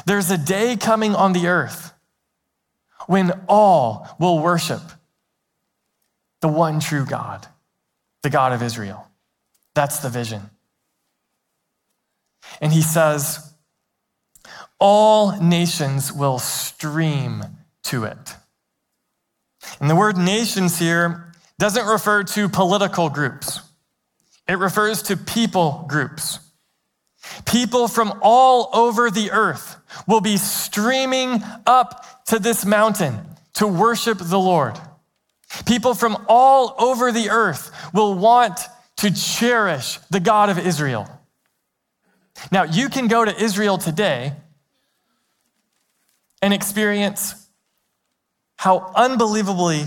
There's 0.06 0.32
a 0.32 0.38
day 0.38 0.76
coming 0.76 1.16
on 1.16 1.34
the 1.34 1.48
earth 1.48 1.93
when 3.08 3.32
all 3.48 4.08
will 4.20 4.40
worship 4.40 4.82
the 6.42 6.48
one 6.48 6.80
true 6.80 7.06
God, 7.06 7.48
the 8.22 8.30
God 8.30 8.52
of 8.52 8.62
Israel. 8.62 9.08
That's 9.74 10.00
the 10.00 10.10
vision. 10.10 10.50
And 12.62 12.72
he 12.72 12.82
says, 12.82 13.54
All 14.80 15.40
nations 15.42 16.12
will 16.12 16.40
stream 16.40 17.44
to 17.84 18.04
it. 18.04 18.36
And 19.80 19.90
the 19.90 19.96
word 19.96 20.18
nations 20.18 20.78
here 20.78 21.32
doesn't 21.58 21.86
refer 21.86 22.24
to 22.24 22.50
political 22.50 23.10
groups, 23.10 23.62
it 24.48 24.58
refers 24.58 25.04
to 25.04 25.18
people 25.18 25.86
groups. 25.88 26.40
People 27.46 27.88
from 27.88 28.20
all 28.22 28.70
over 28.74 29.10
the 29.10 29.32
earth 29.32 29.78
will 30.08 30.20
be 30.20 30.36
streaming 30.36 31.42
up 31.66 32.06
to 32.28 32.40
this 32.40 32.66
mountain 32.66 33.20
to 33.56 33.68
worship 33.68 34.18
the 34.20 34.40
Lord. 34.40 34.80
People 35.66 35.94
from 35.94 36.26
all 36.28 36.76
over 36.80 37.12
the 37.12 37.30
earth 37.30 37.72
will 37.94 38.16
want 38.16 38.60
to 38.98 39.14
cherish 39.14 39.98
the 40.10 40.20
God 40.20 40.50
of 40.50 40.58
Israel. 40.58 41.08
Now, 42.52 42.64
you 42.64 42.90
can 42.90 43.08
go 43.08 43.24
to 43.24 43.36
Israel 43.44 43.78
today 43.78 44.34
and 46.42 46.54
experience 46.54 47.36
how 48.56 48.92
unbelievably 48.96 49.86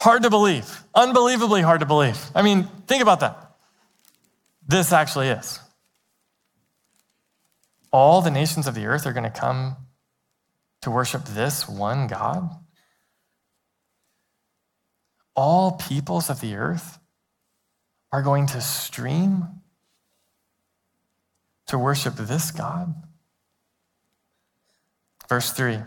hard 0.00 0.22
to 0.22 0.30
believe, 0.30 0.82
unbelievably 0.94 1.62
hard 1.62 1.80
to 1.80 1.86
believe. 1.86 2.18
I 2.34 2.42
mean, 2.42 2.64
think 2.86 3.02
about 3.02 3.20
that. 3.20 3.56
This 4.66 4.92
actually 4.92 5.28
is. 5.28 5.60
All 7.96 8.20
the 8.20 8.30
nations 8.30 8.66
of 8.66 8.74
the 8.74 8.84
earth 8.84 9.06
are 9.06 9.14
going 9.14 9.24
to 9.24 9.30
come 9.30 9.74
to 10.82 10.90
worship 10.90 11.24
this 11.24 11.66
one 11.66 12.08
God? 12.08 12.50
All 15.34 15.72
peoples 15.72 16.28
of 16.28 16.42
the 16.42 16.56
earth 16.56 16.98
are 18.12 18.20
going 18.20 18.48
to 18.48 18.60
stream 18.60 19.46
to 21.68 21.78
worship 21.78 22.16
this 22.16 22.50
God? 22.50 22.94
Verse 25.26 25.50
3 25.54 25.78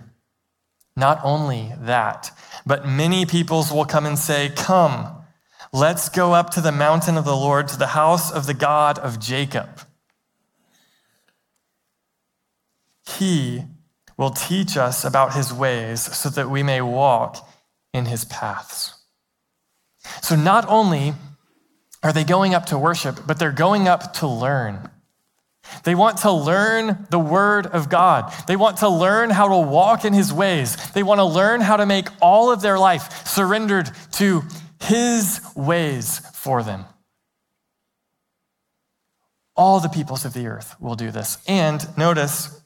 Not 0.95 1.19
only 1.23 1.73
that, 1.77 2.31
but 2.65 2.87
many 2.87 3.27
peoples 3.27 3.71
will 3.71 3.85
come 3.85 4.07
and 4.07 4.17
say, 4.17 4.49
Come, 4.55 5.25
let's 5.71 6.09
go 6.09 6.33
up 6.33 6.49
to 6.55 6.61
the 6.61 6.71
mountain 6.71 7.17
of 7.17 7.25
the 7.25 7.35
Lord, 7.35 7.67
to 7.67 7.77
the 7.77 7.93
house 7.93 8.31
of 8.31 8.47
the 8.47 8.55
God 8.55 8.97
of 8.97 9.19
Jacob. 9.19 9.81
He 13.17 13.63
will 14.17 14.31
teach 14.31 14.77
us 14.77 15.05
about 15.05 15.33
his 15.33 15.53
ways 15.53 16.01
so 16.01 16.29
that 16.29 16.49
we 16.49 16.61
may 16.61 16.81
walk 16.81 17.47
in 17.93 18.05
his 18.05 18.25
paths. 18.25 18.93
So, 20.21 20.35
not 20.35 20.67
only 20.67 21.13
are 22.03 22.13
they 22.13 22.23
going 22.23 22.53
up 22.53 22.67
to 22.67 22.77
worship, 22.77 23.19
but 23.27 23.39
they're 23.39 23.51
going 23.51 23.87
up 23.87 24.13
to 24.15 24.27
learn. 24.27 24.89
They 25.83 25.95
want 25.95 26.17
to 26.19 26.31
learn 26.31 27.07
the 27.11 27.19
Word 27.19 27.67
of 27.67 27.89
God. 27.89 28.33
They 28.47 28.55
want 28.55 28.77
to 28.77 28.89
learn 28.89 29.29
how 29.29 29.49
to 29.49 29.67
walk 29.67 30.05
in 30.05 30.13
His 30.13 30.33
ways. 30.33 30.75
They 30.91 31.03
want 31.03 31.19
to 31.19 31.25
learn 31.25 31.61
how 31.61 31.77
to 31.77 31.85
make 31.85 32.07
all 32.21 32.51
of 32.51 32.61
their 32.61 32.79
life 32.79 33.27
surrendered 33.27 33.89
to 34.13 34.43
His 34.81 35.41
ways 35.55 36.19
for 36.33 36.63
them. 36.63 36.85
All 39.55 39.79
the 39.79 39.89
peoples 39.89 40.25
of 40.25 40.33
the 40.33 40.47
earth 40.47 40.75
will 40.79 40.95
do 40.95 41.11
this. 41.11 41.37
And 41.47 41.85
notice 41.97 42.58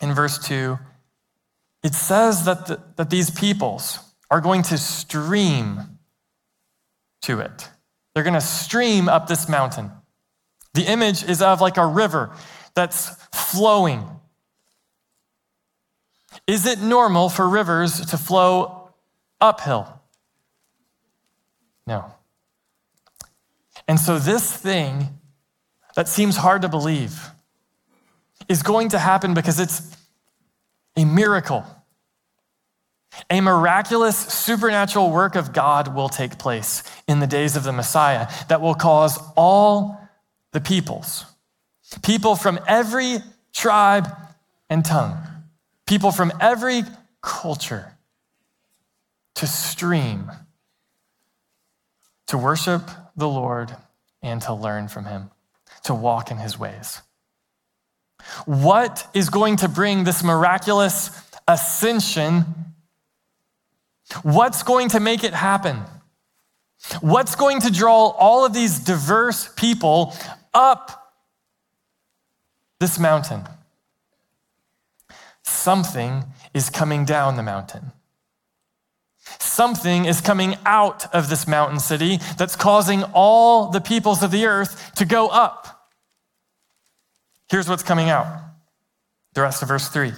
in 0.00 0.14
verse 0.14 0.38
2, 0.38 0.78
it 1.82 1.94
says 1.94 2.44
that, 2.44 2.66
the, 2.66 2.80
that 2.96 3.10
these 3.10 3.30
peoples 3.30 3.98
are 4.30 4.40
going 4.40 4.62
to 4.62 4.78
stream 4.78 5.98
to 7.22 7.40
it. 7.40 7.68
They're 8.14 8.24
going 8.24 8.34
to 8.34 8.40
stream 8.40 9.08
up 9.08 9.26
this 9.26 9.48
mountain. 9.48 9.90
The 10.74 10.84
image 10.84 11.24
is 11.24 11.40
of 11.42 11.60
like 11.60 11.76
a 11.76 11.86
river 11.86 12.30
that's 12.74 13.10
flowing. 13.32 14.04
Is 16.46 16.66
it 16.66 16.80
normal 16.80 17.28
for 17.28 17.48
rivers 17.48 18.06
to 18.06 18.18
flow 18.18 18.90
uphill? 19.40 20.00
No. 21.86 22.12
And 23.86 23.98
so, 23.98 24.18
this 24.18 24.54
thing 24.54 25.18
that 25.96 26.08
seems 26.08 26.36
hard 26.36 26.62
to 26.62 26.68
believe 26.68 27.30
is 28.48 28.62
going 28.62 28.90
to 28.90 28.98
happen 28.98 29.34
because 29.34 29.60
it's 29.60 29.96
a 30.96 31.04
miracle. 31.04 31.64
A 33.30 33.40
miraculous 33.40 34.16
supernatural 34.16 35.10
work 35.10 35.34
of 35.34 35.52
God 35.52 35.94
will 35.94 36.08
take 36.08 36.38
place 36.38 36.82
in 37.06 37.20
the 37.20 37.26
days 37.26 37.56
of 37.56 37.64
the 37.64 37.72
Messiah 37.72 38.28
that 38.48 38.60
will 38.60 38.74
cause 38.74 39.18
all 39.36 40.08
the 40.52 40.60
peoples, 40.60 41.24
people 42.02 42.36
from 42.36 42.58
every 42.66 43.18
tribe 43.52 44.08
and 44.70 44.84
tongue, 44.84 45.18
people 45.86 46.10
from 46.10 46.32
every 46.40 46.82
culture, 47.20 47.92
to 49.34 49.46
stream 49.46 50.30
to 52.28 52.38
worship 52.38 52.82
the 53.16 53.28
Lord 53.28 53.74
and 54.22 54.40
to 54.42 54.54
learn 54.54 54.88
from 54.88 55.06
him, 55.06 55.30
to 55.84 55.94
walk 55.94 56.30
in 56.30 56.36
his 56.36 56.58
ways. 56.58 57.02
What 58.44 59.08
is 59.14 59.30
going 59.30 59.56
to 59.56 59.68
bring 59.68 60.04
this 60.04 60.22
miraculous 60.22 61.10
ascension? 61.46 62.44
What's 64.22 64.62
going 64.62 64.90
to 64.90 65.00
make 65.00 65.24
it 65.24 65.34
happen? 65.34 65.82
What's 67.00 67.34
going 67.34 67.60
to 67.62 67.72
draw 67.72 68.08
all 68.08 68.44
of 68.44 68.54
these 68.54 68.78
diverse 68.78 69.48
people 69.54 70.14
up 70.54 71.14
this 72.78 72.98
mountain? 72.98 73.44
Something 75.42 76.24
is 76.54 76.70
coming 76.70 77.04
down 77.04 77.36
the 77.36 77.42
mountain. 77.42 77.92
Something 79.38 80.04
is 80.04 80.20
coming 80.20 80.56
out 80.64 81.12
of 81.14 81.28
this 81.28 81.46
mountain 81.46 81.80
city 81.80 82.18
that's 82.36 82.56
causing 82.56 83.02
all 83.12 83.70
the 83.70 83.80
peoples 83.80 84.22
of 84.22 84.30
the 84.30 84.46
earth 84.46 84.92
to 84.94 85.04
go 85.04 85.28
up. 85.28 85.77
Here's 87.50 87.68
what's 87.68 87.82
coming 87.82 88.10
out 88.10 88.26
the 89.34 89.42
rest 89.42 89.62
of 89.62 89.68
verse 89.68 89.88
3 89.88 90.12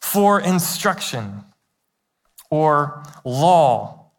for 0.00 0.40
instruction 0.40 1.44
or 2.50 3.02
law, 3.24 4.10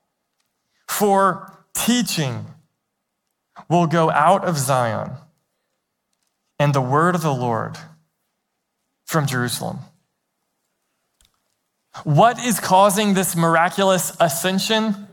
for 0.88 1.52
teaching 1.74 2.46
will 3.70 3.88
go 3.88 4.10
out 4.12 4.46
of 4.46 4.58
Zion, 4.58 5.12
and 6.60 6.74
the 6.74 6.82
word 6.82 7.16
of 7.16 7.22
the 7.22 7.34
Lord 7.34 7.78
from 9.06 9.26
Jerusalem. 9.26 9.80
What 12.04 12.40
is 12.40 12.60
causing 12.60 13.14
this 13.14 13.36
miraculous 13.36 14.16
ascension? 14.20 15.08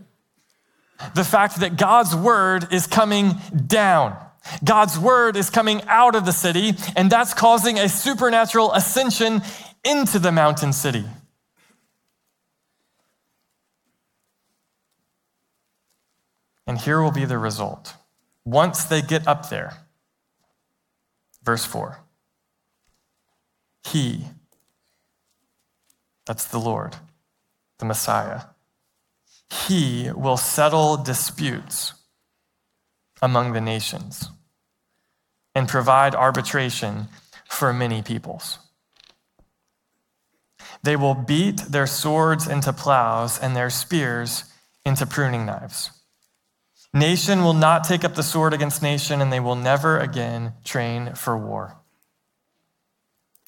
The 1.14 1.24
fact 1.24 1.60
that 1.60 1.76
God's 1.76 2.14
word 2.14 2.72
is 2.72 2.86
coming 2.86 3.34
down. 3.66 4.16
God's 4.64 4.98
word 4.98 5.36
is 5.36 5.50
coming 5.50 5.82
out 5.86 6.14
of 6.14 6.24
the 6.24 6.32
city, 6.32 6.74
and 6.94 7.10
that's 7.10 7.34
causing 7.34 7.78
a 7.78 7.88
supernatural 7.88 8.72
ascension 8.72 9.42
into 9.84 10.18
the 10.18 10.32
mountain 10.32 10.72
city. 10.72 11.04
And 16.66 16.78
here 16.78 17.00
will 17.00 17.12
be 17.12 17.24
the 17.24 17.38
result. 17.38 17.94
Once 18.44 18.84
they 18.84 19.00
get 19.00 19.26
up 19.26 19.48
there, 19.50 19.74
verse 21.42 21.64
4 21.64 21.98
He, 23.84 24.26
that's 26.24 26.44
the 26.46 26.58
Lord, 26.58 26.96
the 27.78 27.84
Messiah. 27.84 28.42
He 29.68 30.10
will 30.12 30.36
settle 30.36 30.96
disputes 30.96 31.92
among 33.22 33.52
the 33.52 33.60
nations 33.60 34.28
and 35.56 35.66
provide 35.66 36.14
arbitration 36.14 37.08
for 37.48 37.72
many 37.72 38.02
peoples. 38.02 38.58
They 40.82 40.96
will 40.96 41.14
beat 41.14 41.56
their 41.62 41.86
swords 41.86 42.46
into 42.46 42.74
plows 42.74 43.38
and 43.38 43.56
their 43.56 43.70
spears 43.70 44.44
into 44.84 45.06
pruning 45.06 45.46
knives. 45.46 45.90
Nation 46.92 47.42
will 47.42 47.54
not 47.54 47.84
take 47.84 48.04
up 48.04 48.14
the 48.14 48.22
sword 48.22 48.52
against 48.52 48.82
nation, 48.82 49.22
and 49.22 49.32
they 49.32 49.40
will 49.40 49.56
never 49.56 49.98
again 49.98 50.52
train 50.62 51.14
for 51.14 51.38
war. 51.38 51.78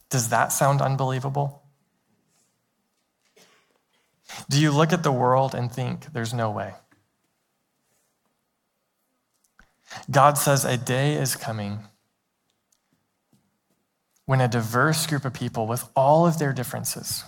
Does 0.08 0.30
that 0.30 0.50
sound 0.50 0.80
unbelievable? 0.80 1.62
Do 4.48 4.58
you 4.58 4.70
look 4.70 4.94
at 4.94 5.02
the 5.02 5.12
world 5.12 5.54
and 5.54 5.70
think 5.70 6.10
there's 6.14 6.32
no 6.32 6.50
way? 6.50 6.72
God 10.10 10.38
says 10.38 10.64
a 10.64 10.78
day 10.78 11.12
is 11.12 11.36
coming 11.36 11.80
when 14.28 14.42
a 14.42 14.46
diverse 14.46 15.06
group 15.06 15.24
of 15.24 15.32
people, 15.32 15.66
with 15.66 15.88
all 15.96 16.26
of 16.26 16.38
their 16.38 16.52
differences, 16.52 17.24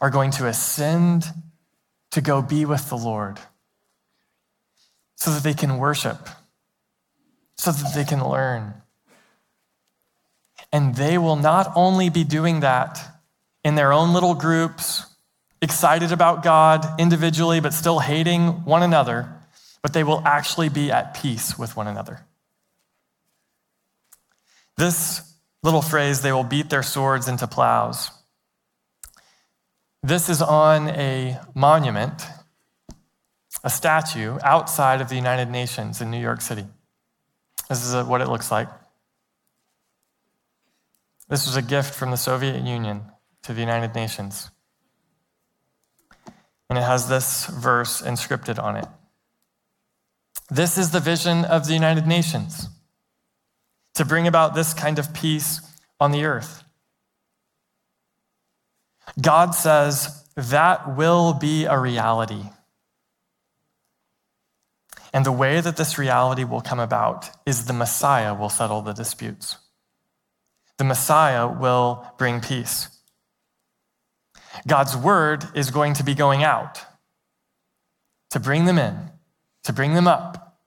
are 0.00 0.10
going 0.10 0.32
to 0.32 0.48
ascend 0.48 1.24
to 2.10 2.20
go 2.20 2.42
be 2.42 2.64
with 2.64 2.88
the 2.88 2.96
Lord 2.96 3.38
so 5.14 5.30
that 5.30 5.44
they 5.44 5.54
can 5.54 5.78
worship, 5.78 6.18
so 7.56 7.70
that 7.70 7.94
they 7.94 8.02
can 8.02 8.28
learn. 8.28 8.74
And 10.72 10.96
they 10.96 11.16
will 11.16 11.36
not 11.36 11.70
only 11.76 12.10
be 12.10 12.24
doing 12.24 12.58
that 12.60 13.00
in 13.62 13.76
their 13.76 13.92
own 13.92 14.14
little 14.14 14.34
groups, 14.34 15.06
excited 15.62 16.10
about 16.10 16.42
God 16.42 17.00
individually, 17.00 17.60
but 17.60 17.72
still 17.72 18.00
hating 18.00 18.64
one 18.64 18.82
another, 18.82 19.32
but 19.80 19.92
they 19.92 20.02
will 20.02 20.22
actually 20.26 20.70
be 20.70 20.90
at 20.90 21.14
peace 21.14 21.56
with 21.56 21.76
one 21.76 21.86
another. 21.86 22.26
This 24.76 25.34
little 25.62 25.82
phrase, 25.82 26.20
they 26.20 26.32
will 26.32 26.44
beat 26.44 26.70
their 26.70 26.82
swords 26.82 27.28
into 27.28 27.46
plows. 27.46 28.10
This 30.02 30.28
is 30.28 30.42
on 30.42 30.88
a 30.90 31.40
monument, 31.54 32.26
a 33.62 33.70
statue 33.70 34.38
outside 34.42 35.00
of 35.00 35.08
the 35.08 35.14
United 35.14 35.48
Nations 35.48 36.00
in 36.00 36.10
New 36.10 36.20
York 36.20 36.40
City. 36.40 36.66
This 37.68 37.84
is 37.86 38.04
what 38.04 38.20
it 38.20 38.28
looks 38.28 38.50
like. 38.50 38.68
This 41.28 41.46
was 41.46 41.56
a 41.56 41.62
gift 41.62 41.94
from 41.94 42.10
the 42.10 42.16
Soviet 42.16 42.62
Union 42.62 43.04
to 43.44 43.54
the 43.54 43.60
United 43.60 43.94
Nations. 43.94 44.50
And 46.68 46.78
it 46.78 46.82
has 46.82 47.08
this 47.08 47.46
verse 47.46 48.02
inscripted 48.02 48.62
on 48.62 48.76
it. 48.76 48.86
This 50.50 50.76
is 50.76 50.90
the 50.90 51.00
vision 51.00 51.44
of 51.46 51.66
the 51.66 51.72
United 51.72 52.06
Nations 52.06 52.68
to 53.94 54.04
bring 54.04 54.26
about 54.26 54.54
this 54.54 54.74
kind 54.74 54.98
of 54.98 55.14
peace 55.14 55.60
on 56.00 56.10
the 56.10 56.24
earth. 56.24 56.64
God 59.20 59.54
says 59.54 60.24
that 60.36 60.96
will 60.96 61.32
be 61.34 61.64
a 61.64 61.78
reality. 61.78 62.44
And 65.12 65.24
the 65.24 65.32
way 65.32 65.60
that 65.60 65.76
this 65.76 65.96
reality 65.96 66.42
will 66.42 66.60
come 66.60 66.80
about 66.80 67.30
is 67.46 67.66
the 67.66 67.72
Messiah 67.72 68.34
will 68.34 68.48
settle 68.48 68.82
the 68.82 68.92
disputes. 68.92 69.58
The 70.78 70.84
Messiah 70.84 71.46
will 71.46 72.04
bring 72.18 72.40
peace. 72.40 72.88
God's 74.66 74.96
word 74.96 75.44
is 75.54 75.70
going 75.70 75.94
to 75.94 76.04
be 76.04 76.14
going 76.14 76.42
out 76.42 76.80
to 78.30 78.40
bring 78.40 78.64
them 78.64 78.78
in, 78.78 79.10
to 79.62 79.72
bring 79.72 79.94
them 79.94 80.08
up. 80.08 80.58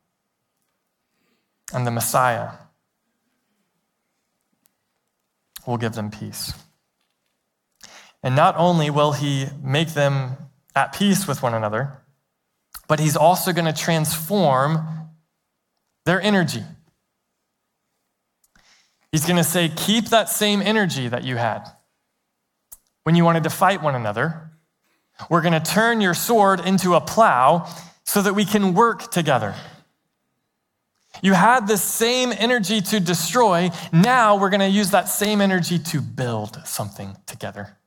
And 1.74 1.86
the 1.86 1.92
Messiah 1.92 2.52
will 5.68 5.78
give 5.78 5.94
them 5.94 6.10
peace. 6.10 6.54
And 8.24 8.36
not 8.36 8.56
only 8.58 8.90
will 8.90 9.12
he 9.12 9.48
make 9.62 9.90
them 9.90 10.38
at 10.76 10.94
peace 10.94 11.28
with 11.28 11.44
one 11.44 11.54
another, 11.54 12.02
but 12.88 13.00
he's 13.00 13.16
also 13.18 13.52
going 13.52 13.72
to 13.72 13.80
transform 13.80 14.88
their 16.06 16.22
energy. 16.22 16.64
He's 19.12 19.26
going 19.26 19.38
to 19.38 19.44
say, 19.44 19.70
Keep 19.70 20.10
that 20.10 20.30
same 20.30 20.62
energy 20.62 21.08
that 21.08 21.24
you 21.24 21.36
had 21.36 21.68
when 23.04 23.16
you 23.16 23.24
wanted 23.24 23.44
to 23.44 23.50
fight 23.50 23.82
one 23.84 23.96
another. 23.96 24.52
We're 25.30 25.42
going 25.42 25.54
to 25.54 25.60
turn 25.60 26.02
your 26.02 26.14
sword 26.14 26.60
into 26.60 26.94
a 26.96 27.02
plow 27.02 27.70
so 28.04 28.22
that 28.22 28.36
we 28.36 28.46
can 28.46 28.74
work 28.74 29.12
together. 29.12 29.56
You 31.22 31.34
had 31.34 31.68
the 31.68 31.78
same 31.78 32.32
energy 32.32 32.82
to 32.82 33.00
destroy. 33.00 33.72
Now 33.92 34.38
we're 34.38 34.50
going 34.50 34.60
to 34.62 34.68
use 34.68 34.92
that 34.92 35.10
same 35.10 35.42
energy 35.42 35.80
to 35.80 36.02
build 36.02 36.62
something 36.66 37.18
together. 37.26 37.78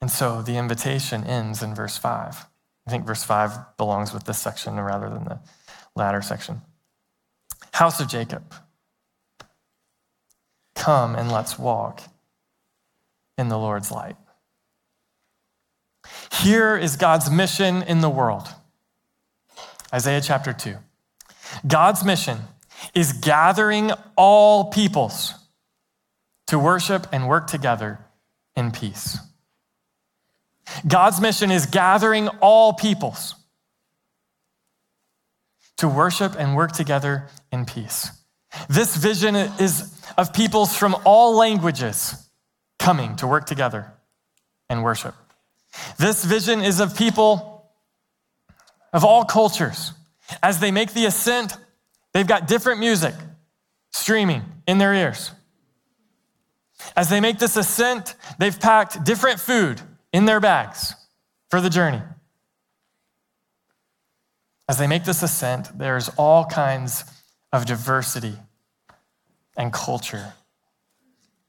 And 0.00 0.10
so 0.10 0.42
the 0.42 0.56
invitation 0.56 1.24
ends 1.24 1.62
in 1.62 1.74
verse 1.74 1.98
5. 1.98 2.46
I 2.86 2.90
think 2.90 3.06
verse 3.06 3.22
5 3.22 3.76
belongs 3.76 4.12
with 4.12 4.24
this 4.24 4.38
section 4.38 4.78
rather 4.80 5.08
than 5.08 5.24
the 5.24 5.40
latter 5.94 6.22
section. 6.22 6.62
House 7.72 8.00
of 8.00 8.08
Jacob. 8.08 8.54
Come 10.74 11.14
and 11.14 11.30
let's 11.30 11.58
walk 11.58 12.02
in 13.36 13.48
the 13.48 13.58
Lord's 13.58 13.90
light. 13.90 14.16
Here 16.32 16.76
is 16.76 16.96
God's 16.96 17.30
mission 17.30 17.82
in 17.82 18.00
the 18.00 18.08
world. 18.08 18.48
Isaiah 19.92 20.20
chapter 20.20 20.52
2. 20.52 20.76
God's 21.66 22.04
mission 22.04 22.38
is 22.94 23.12
gathering 23.12 23.92
all 24.16 24.70
peoples 24.70 25.34
to 26.46 26.58
worship 26.58 27.06
and 27.12 27.28
work 27.28 27.46
together 27.46 27.98
in 28.56 28.70
peace. 28.70 29.18
God's 30.86 31.20
mission 31.20 31.50
is 31.50 31.66
gathering 31.66 32.28
all 32.40 32.72
peoples 32.72 33.34
to 35.78 35.88
worship 35.88 36.34
and 36.38 36.54
work 36.54 36.72
together 36.72 37.28
in 37.50 37.64
peace. 37.64 38.10
This 38.68 38.96
vision 38.96 39.34
is 39.34 39.96
of 40.16 40.32
peoples 40.32 40.76
from 40.76 40.96
all 41.04 41.36
languages 41.36 42.28
coming 42.78 43.16
to 43.16 43.26
work 43.26 43.46
together 43.46 43.92
and 44.68 44.82
worship. 44.82 45.14
This 45.98 46.24
vision 46.24 46.60
is 46.62 46.80
of 46.80 46.96
people 46.96 47.59
of 48.92 49.04
all 49.04 49.24
cultures. 49.24 49.92
As 50.42 50.60
they 50.60 50.70
make 50.70 50.92
the 50.94 51.06
ascent, 51.06 51.56
they've 52.12 52.26
got 52.26 52.46
different 52.46 52.80
music 52.80 53.14
streaming 53.92 54.42
in 54.66 54.78
their 54.78 54.94
ears. 54.94 55.32
As 56.96 57.10
they 57.10 57.20
make 57.20 57.38
this 57.38 57.56
ascent, 57.56 58.14
they've 58.38 58.58
packed 58.58 59.04
different 59.04 59.40
food 59.40 59.80
in 60.12 60.24
their 60.24 60.40
bags 60.40 60.94
for 61.50 61.60
the 61.60 61.70
journey. 61.70 62.00
As 64.68 64.78
they 64.78 64.86
make 64.86 65.04
this 65.04 65.22
ascent, 65.22 65.76
there's 65.76 66.08
all 66.10 66.44
kinds 66.44 67.04
of 67.52 67.66
diversity 67.66 68.34
and 69.56 69.72
culture, 69.72 70.34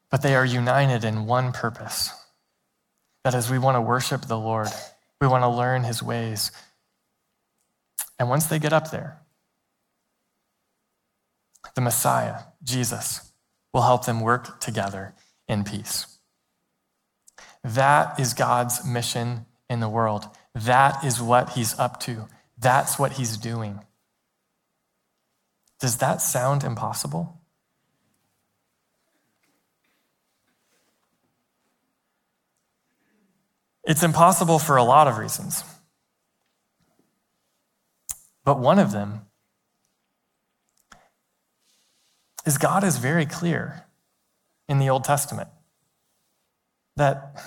but 0.10 0.21
they 0.21 0.36
are 0.36 0.45
united 0.45 1.04
in 1.04 1.27
one 1.27 1.51
purpose. 1.51 2.12
That 3.23 3.36
is, 3.36 3.49
we 3.49 3.60
want 3.60 3.75
to 3.75 3.82
worship 3.82 4.23
the 4.23 4.39
Lord, 4.39 4.69
we 5.19 5.27
want 5.27 5.43
to 5.43 5.49
learn 5.49 5.84
his 5.84 6.01
ways. 6.01 6.51
And 8.21 8.29
once 8.29 8.45
they 8.45 8.60
get 8.60 8.71
up 8.71 8.91
there, 8.91 9.19
the 11.73 11.81
Messiah, 11.81 12.41
Jesus, 12.62 13.31
will 13.73 13.81
help 13.81 14.05
them 14.05 14.21
work 14.21 14.60
together 14.60 15.15
in 15.47 15.63
peace. 15.63 16.19
That 17.63 18.19
is 18.19 18.36
God's 18.36 18.86
mission 18.86 19.47
in 19.71 19.79
the 19.79 19.89
world. 19.89 20.27
That 20.53 21.03
is 21.03 21.19
what 21.19 21.53
he's 21.53 21.79
up 21.79 21.99
to. 22.01 22.27
That's 22.60 22.99
what 22.99 23.13
he's 23.13 23.38
doing. 23.38 23.79
Does 25.79 25.97
that 25.97 26.21
sound 26.21 26.63
impossible? 26.63 27.41
It's 33.84 34.03
impossible 34.03 34.60
for 34.60 34.77
a 34.77 34.84
lot 34.84 35.07
of 35.07 35.17
reasons. 35.17 35.63
But 38.43 38.60
one 38.60 38.80
of 38.80 38.91
them 38.91 39.21
is 42.45 42.58
God 42.58 42.84
is 42.84 42.97
very 42.97 43.25
clear 43.25 43.86
in 44.67 44.80
the 44.80 44.89
Old 44.89 45.04
Testament 45.04 45.49
that 46.95 47.39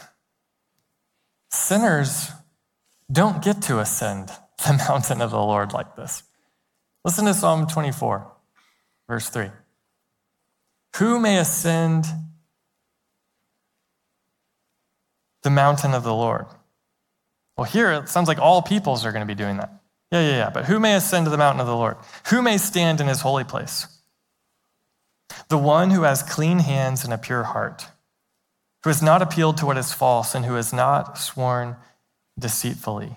sinners 1.50 2.30
don't 3.11 3.42
get 3.42 3.62
to 3.62 3.80
ascend 3.80 4.30
the 4.66 4.85
mountain 4.88 5.20
of 5.20 5.30
the 5.30 5.38
Lord 5.38 5.72
like 5.72 5.96
this. 5.96 6.22
Listen 7.04 7.26
to 7.26 7.35
Psalm 7.35 7.66
24, 7.66 8.33
verse 9.09 9.28
3. 9.28 9.50
Who 10.96 11.18
may 11.18 11.38
ascend 11.38 12.07
the 15.42 15.50
mountain 15.50 15.92
of 15.92 16.02
the 16.02 16.14
Lord? 16.14 16.46
Well, 17.57 17.64
here 17.64 17.92
it 17.92 18.09
sounds 18.09 18.28
like 18.28 18.38
all 18.38 18.62
peoples 18.62 19.04
are 19.04 19.12
going 19.12 19.26
to 19.26 19.26
be 19.26 19.35
doing 19.35 19.59
that. 19.59 19.70
Yeah, 20.10 20.20
yeah, 20.20 20.36
yeah. 20.36 20.50
But 20.50 20.66
who 20.66 20.78
may 20.78 20.94
ascend 20.94 21.26
to 21.26 21.30
the 21.30 21.38
mountain 21.38 21.60
of 21.60 21.66
the 21.66 21.76
Lord? 21.76 21.96
Who 22.28 22.42
may 22.42 22.58
stand 22.58 23.00
in 23.00 23.08
his 23.08 23.20
holy 23.20 23.44
place? 23.44 23.86
The 25.48 25.58
one 25.58 25.90
who 25.90 26.02
has 26.02 26.22
clean 26.22 26.60
hands 26.60 27.04
and 27.04 27.12
a 27.12 27.18
pure 27.18 27.42
heart, 27.42 27.88
who 28.82 28.90
has 28.90 29.02
not 29.02 29.22
appealed 29.22 29.56
to 29.58 29.66
what 29.66 29.78
is 29.78 29.92
false, 29.92 30.34
and 30.34 30.44
who 30.44 30.54
has 30.54 30.72
not 30.72 31.18
sworn 31.18 31.76
deceitfully. 32.38 33.16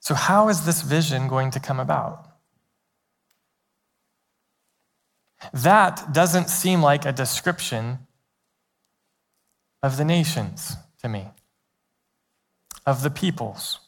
So, 0.00 0.14
how 0.14 0.48
is 0.48 0.64
this 0.64 0.82
vision 0.82 1.28
going 1.28 1.50
to 1.50 1.60
come 1.60 1.80
about? 1.80 2.28
That 5.52 6.12
doesn't 6.12 6.48
seem 6.48 6.82
like 6.82 7.04
a 7.04 7.12
description 7.12 7.98
of 9.82 9.96
the 9.96 10.04
nations 10.04 10.76
to 11.02 11.08
me, 11.08 11.28
of 12.88 13.02
the 13.02 13.10
peoples. 13.10 13.80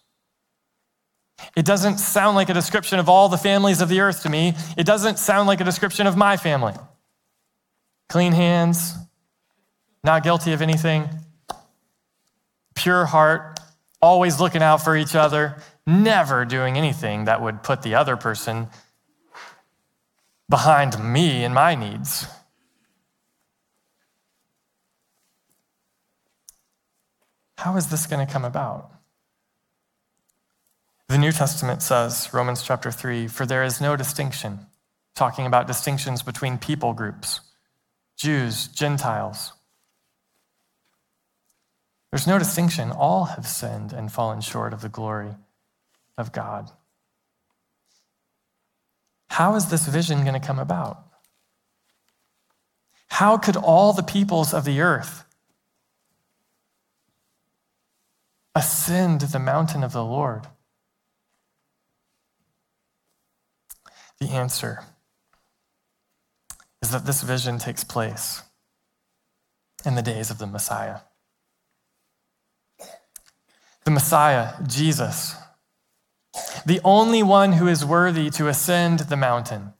It 1.56 1.64
doesn't 1.64 1.98
sound 1.98 2.36
like 2.36 2.50
a 2.50 2.54
description 2.54 2.98
of 2.98 3.08
all 3.08 3.30
the 3.30 3.38
families 3.38 3.80
of 3.80 3.88
the 3.88 4.00
earth 4.00 4.24
to 4.24 4.28
me. 4.28 4.52
It 4.76 4.84
doesn't 4.84 5.18
sound 5.18 5.48
like 5.48 5.58
a 5.62 5.64
description 5.64 6.06
of 6.06 6.18
my 6.18 6.36
family. 6.36 6.74
Clean 8.10 8.32
hands, 8.32 8.92
not 10.04 10.22
guilty 10.22 10.52
of 10.52 10.60
anything, 10.60 11.08
pure 12.74 13.06
heart, 13.06 13.58
always 14.02 14.38
looking 14.38 14.62
out 14.62 14.84
for 14.84 14.94
each 14.94 15.14
other, 15.14 15.56
never 15.86 16.44
doing 16.44 16.76
anything 16.76 17.24
that 17.24 17.40
would 17.40 17.62
put 17.62 17.80
the 17.80 17.94
other 17.94 18.18
person 18.18 18.68
behind 20.50 21.02
me 21.02 21.42
and 21.42 21.54
my 21.54 21.74
needs. 21.74 22.26
How 27.60 27.76
is 27.76 27.88
this 27.88 28.06
going 28.06 28.26
to 28.26 28.32
come 28.32 28.46
about? 28.46 28.90
The 31.08 31.18
New 31.18 31.30
Testament 31.30 31.82
says, 31.82 32.30
Romans 32.32 32.62
chapter 32.62 32.90
3, 32.90 33.28
for 33.28 33.44
there 33.44 33.62
is 33.62 33.82
no 33.82 33.96
distinction, 33.96 34.60
talking 35.14 35.44
about 35.44 35.66
distinctions 35.66 36.22
between 36.22 36.56
people 36.56 36.94
groups, 36.94 37.40
Jews, 38.16 38.66
Gentiles. 38.66 39.52
There's 42.10 42.26
no 42.26 42.38
distinction. 42.38 42.90
All 42.90 43.24
have 43.24 43.46
sinned 43.46 43.92
and 43.92 44.10
fallen 44.10 44.40
short 44.40 44.72
of 44.72 44.80
the 44.80 44.88
glory 44.88 45.34
of 46.16 46.32
God. 46.32 46.70
How 49.28 49.54
is 49.54 49.66
this 49.66 49.86
vision 49.86 50.22
going 50.22 50.32
to 50.32 50.46
come 50.46 50.58
about? 50.58 51.04
How 53.08 53.36
could 53.36 53.56
all 53.56 53.92
the 53.92 54.02
peoples 54.02 54.54
of 54.54 54.64
the 54.64 54.80
earth 54.80 55.26
ascend 58.54 59.20
the 59.20 59.38
mountain 59.38 59.82
of 59.82 59.92
the 59.92 60.04
Lord? 60.04 60.46
The 64.20 64.28
answer 64.28 64.80
is 66.82 66.90
that 66.90 67.06
this 67.06 67.22
vision 67.22 67.58
takes 67.58 67.84
place 67.84 68.42
in 69.84 69.94
the 69.94 70.02
days 70.02 70.30
of 70.30 70.38
the 70.38 70.46
Messiah. 70.46 71.00
The 73.84 73.90
Messiah, 73.90 74.62
Jesus, 74.66 75.34
the 76.66 76.80
only 76.84 77.22
one 77.22 77.54
who 77.54 77.66
is 77.66 77.84
worthy 77.84 78.30
to 78.30 78.48
ascend 78.48 79.00
the 79.00 79.16
mountain, 79.16 79.72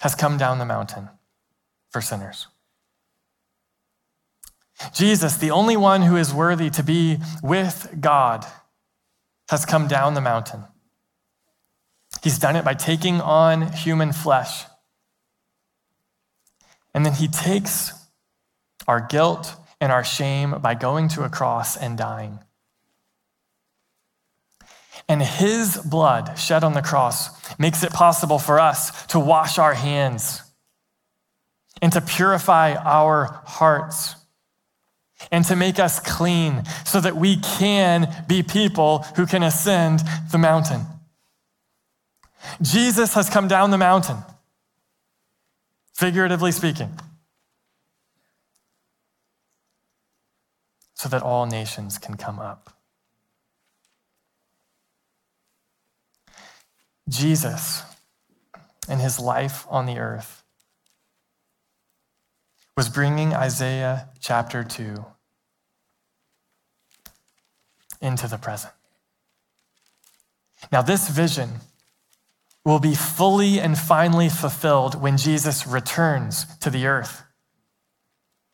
has 0.00 0.14
come 0.14 0.36
down 0.36 0.58
the 0.58 0.64
mountain 0.64 1.10
for 1.90 2.00
sinners. 2.00 2.48
Jesus, 4.94 5.36
the 5.36 5.50
only 5.50 5.76
one 5.76 6.02
who 6.02 6.16
is 6.16 6.34
worthy 6.34 6.70
to 6.70 6.82
be 6.82 7.18
with 7.42 7.96
God, 8.00 8.46
has 9.48 9.64
come 9.64 9.86
down 9.86 10.14
the 10.14 10.20
mountain 10.20 10.64
He's 12.22 12.38
done 12.38 12.56
it 12.56 12.64
by 12.64 12.74
taking 12.74 13.20
on 13.20 13.72
human 13.72 14.12
flesh. 14.12 14.64
And 16.94 17.06
then 17.06 17.14
he 17.14 17.26
takes 17.26 17.92
our 18.86 19.00
guilt 19.00 19.54
and 19.80 19.90
our 19.90 20.04
shame 20.04 20.60
by 20.60 20.74
going 20.74 21.08
to 21.10 21.24
a 21.24 21.28
cross 21.28 21.76
and 21.76 21.96
dying. 21.96 22.38
And 25.08 25.20
his 25.20 25.78
blood 25.78 26.38
shed 26.38 26.62
on 26.62 26.74
the 26.74 26.82
cross 26.82 27.30
makes 27.58 27.82
it 27.82 27.92
possible 27.92 28.38
for 28.38 28.60
us 28.60 29.06
to 29.06 29.18
wash 29.18 29.58
our 29.58 29.74
hands 29.74 30.42
and 31.80 31.92
to 31.92 32.00
purify 32.00 32.74
our 32.74 33.42
hearts 33.44 34.14
and 35.30 35.44
to 35.44 35.56
make 35.56 35.78
us 35.78 36.00
clean 36.00 36.64
so 36.84 37.00
that 37.00 37.16
we 37.16 37.36
can 37.36 38.24
be 38.26 38.42
people 38.42 38.98
who 39.16 39.26
can 39.26 39.42
ascend 39.42 40.00
the 40.30 40.38
mountain. 40.38 40.86
Jesus 42.60 43.14
has 43.14 43.30
come 43.30 43.48
down 43.48 43.70
the 43.70 43.78
mountain, 43.78 44.18
figuratively 45.94 46.52
speaking, 46.52 46.98
so 50.94 51.08
that 51.08 51.22
all 51.22 51.46
nations 51.46 51.98
can 51.98 52.16
come 52.16 52.38
up. 52.38 52.76
Jesus, 57.08 57.82
in 58.88 58.98
his 58.98 59.18
life 59.18 59.66
on 59.68 59.86
the 59.86 59.98
earth, 59.98 60.42
was 62.76 62.88
bringing 62.88 63.34
Isaiah 63.34 64.08
chapter 64.20 64.64
2 64.64 65.04
into 68.02 68.28
the 68.28 68.36
present. 68.36 68.74
Now, 70.70 70.82
this 70.82 71.08
vision 71.08 71.48
will 72.64 72.78
be 72.78 72.94
fully 72.94 73.58
and 73.58 73.78
finally 73.78 74.28
fulfilled 74.28 75.00
when 75.00 75.16
Jesus 75.16 75.66
returns 75.66 76.46
to 76.58 76.70
the 76.70 76.86
earth. 76.86 77.22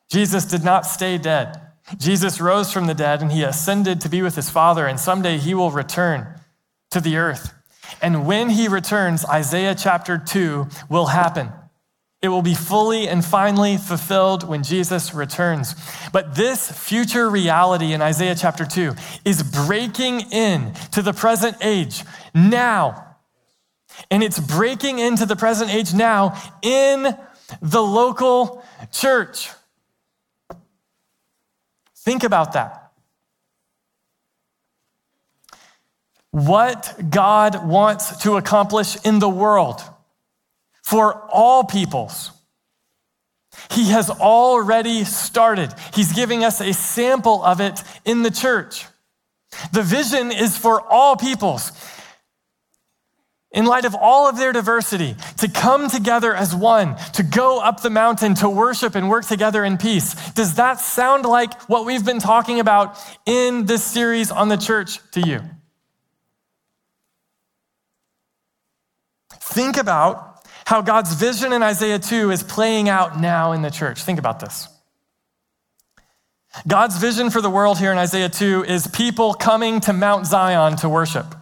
Jesus 0.08 0.44
did 0.44 0.64
not 0.64 0.86
stay 0.86 1.18
dead. 1.18 1.60
Jesus 1.98 2.40
rose 2.40 2.72
from 2.72 2.86
the 2.86 2.94
dead 2.94 3.20
and 3.20 3.32
he 3.32 3.42
ascended 3.42 4.00
to 4.00 4.08
be 4.08 4.22
with 4.22 4.36
his 4.36 4.50
Father, 4.50 4.86
and 4.86 5.00
someday 5.00 5.38
he 5.38 5.54
will 5.54 5.70
return 5.70 6.40
to 6.90 7.00
the 7.00 7.16
earth. 7.16 7.52
And 8.00 8.26
when 8.26 8.50
he 8.50 8.68
returns, 8.68 9.24
Isaiah 9.24 9.74
chapter 9.74 10.18
2 10.18 10.68
will 10.88 11.06
happen. 11.06 11.50
It 12.20 12.28
will 12.28 12.42
be 12.42 12.54
fully 12.54 13.08
and 13.08 13.24
finally 13.24 13.76
fulfilled 13.76 14.42
when 14.42 14.64
Jesus 14.64 15.14
returns. 15.14 15.76
But 16.12 16.34
this 16.34 16.70
future 16.70 17.30
reality 17.30 17.92
in 17.92 18.02
Isaiah 18.02 18.34
chapter 18.34 18.64
2 18.64 18.94
is 19.24 19.44
breaking 19.44 20.32
in 20.32 20.72
to 20.92 21.02
the 21.02 21.12
present 21.12 21.56
age 21.60 22.02
now. 22.34 23.16
And 24.10 24.22
it's 24.22 24.40
breaking 24.40 24.98
into 24.98 25.26
the 25.26 25.36
present 25.36 25.72
age 25.72 25.94
now 25.94 26.36
in 26.60 27.16
the 27.62 27.82
local 27.82 28.64
church. 28.90 29.50
Think 31.98 32.24
about 32.24 32.52
that. 32.54 32.92
What 36.32 36.96
God 37.10 37.66
wants 37.66 38.22
to 38.22 38.36
accomplish 38.36 38.96
in 39.04 39.20
the 39.20 39.28
world 39.28 39.82
for 40.88 41.12
all 41.30 41.64
peoples. 41.64 42.30
He 43.70 43.90
has 43.90 44.08
already 44.08 45.04
started. 45.04 45.74
He's 45.92 46.14
giving 46.14 46.44
us 46.44 46.62
a 46.62 46.72
sample 46.72 47.44
of 47.44 47.60
it 47.60 47.82
in 48.06 48.22
the 48.22 48.30
church. 48.30 48.86
The 49.70 49.82
vision 49.82 50.32
is 50.32 50.56
for 50.56 50.80
all 50.80 51.16
peoples 51.16 51.72
in 53.52 53.66
light 53.66 53.84
of 53.84 53.94
all 53.94 54.28
of 54.28 54.38
their 54.38 54.52
diversity, 54.52 55.14
to 55.38 55.48
come 55.48 55.90
together 55.90 56.34
as 56.34 56.54
one, 56.54 56.96
to 57.14 57.22
go 57.22 57.60
up 57.60 57.82
the 57.82 57.90
mountain, 57.90 58.34
to 58.36 58.48
worship 58.48 58.94
and 58.94 59.10
work 59.10 59.26
together 59.26 59.64
in 59.64 59.76
peace. 59.76 60.14
Does 60.32 60.54
that 60.54 60.80
sound 60.80 61.26
like 61.26 61.52
what 61.62 61.84
we've 61.84 62.04
been 62.04 62.20
talking 62.20 62.60
about 62.60 62.98
in 63.26 63.66
this 63.66 63.84
series 63.84 64.30
on 64.30 64.48
the 64.48 64.56
church 64.56 65.00
to 65.12 65.20
you? 65.20 65.40
Think 69.40 69.76
about 69.76 70.37
how 70.68 70.82
God's 70.82 71.14
vision 71.14 71.54
in 71.54 71.62
Isaiah 71.62 71.98
2 71.98 72.30
is 72.30 72.42
playing 72.42 72.90
out 72.90 73.18
now 73.18 73.52
in 73.52 73.62
the 73.62 73.70
church. 73.70 74.02
Think 74.02 74.18
about 74.18 74.38
this. 74.38 74.68
God's 76.66 76.98
vision 76.98 77.30
for 77.30 77.40
the 77.40 77.48
world 77.48 77.78
here 77.78 77.90
in 77.90 77.96
Isaiah 77.96 78.28
2 78.28 78.64
is 78.64 78.86
people 78.86 79.32
coming 79.32 79.80
to 79.80 79.94
Mount 79.94 80.26
Zion 80.26 80.76
to 80.76 80.90
worship. 80.90 81.34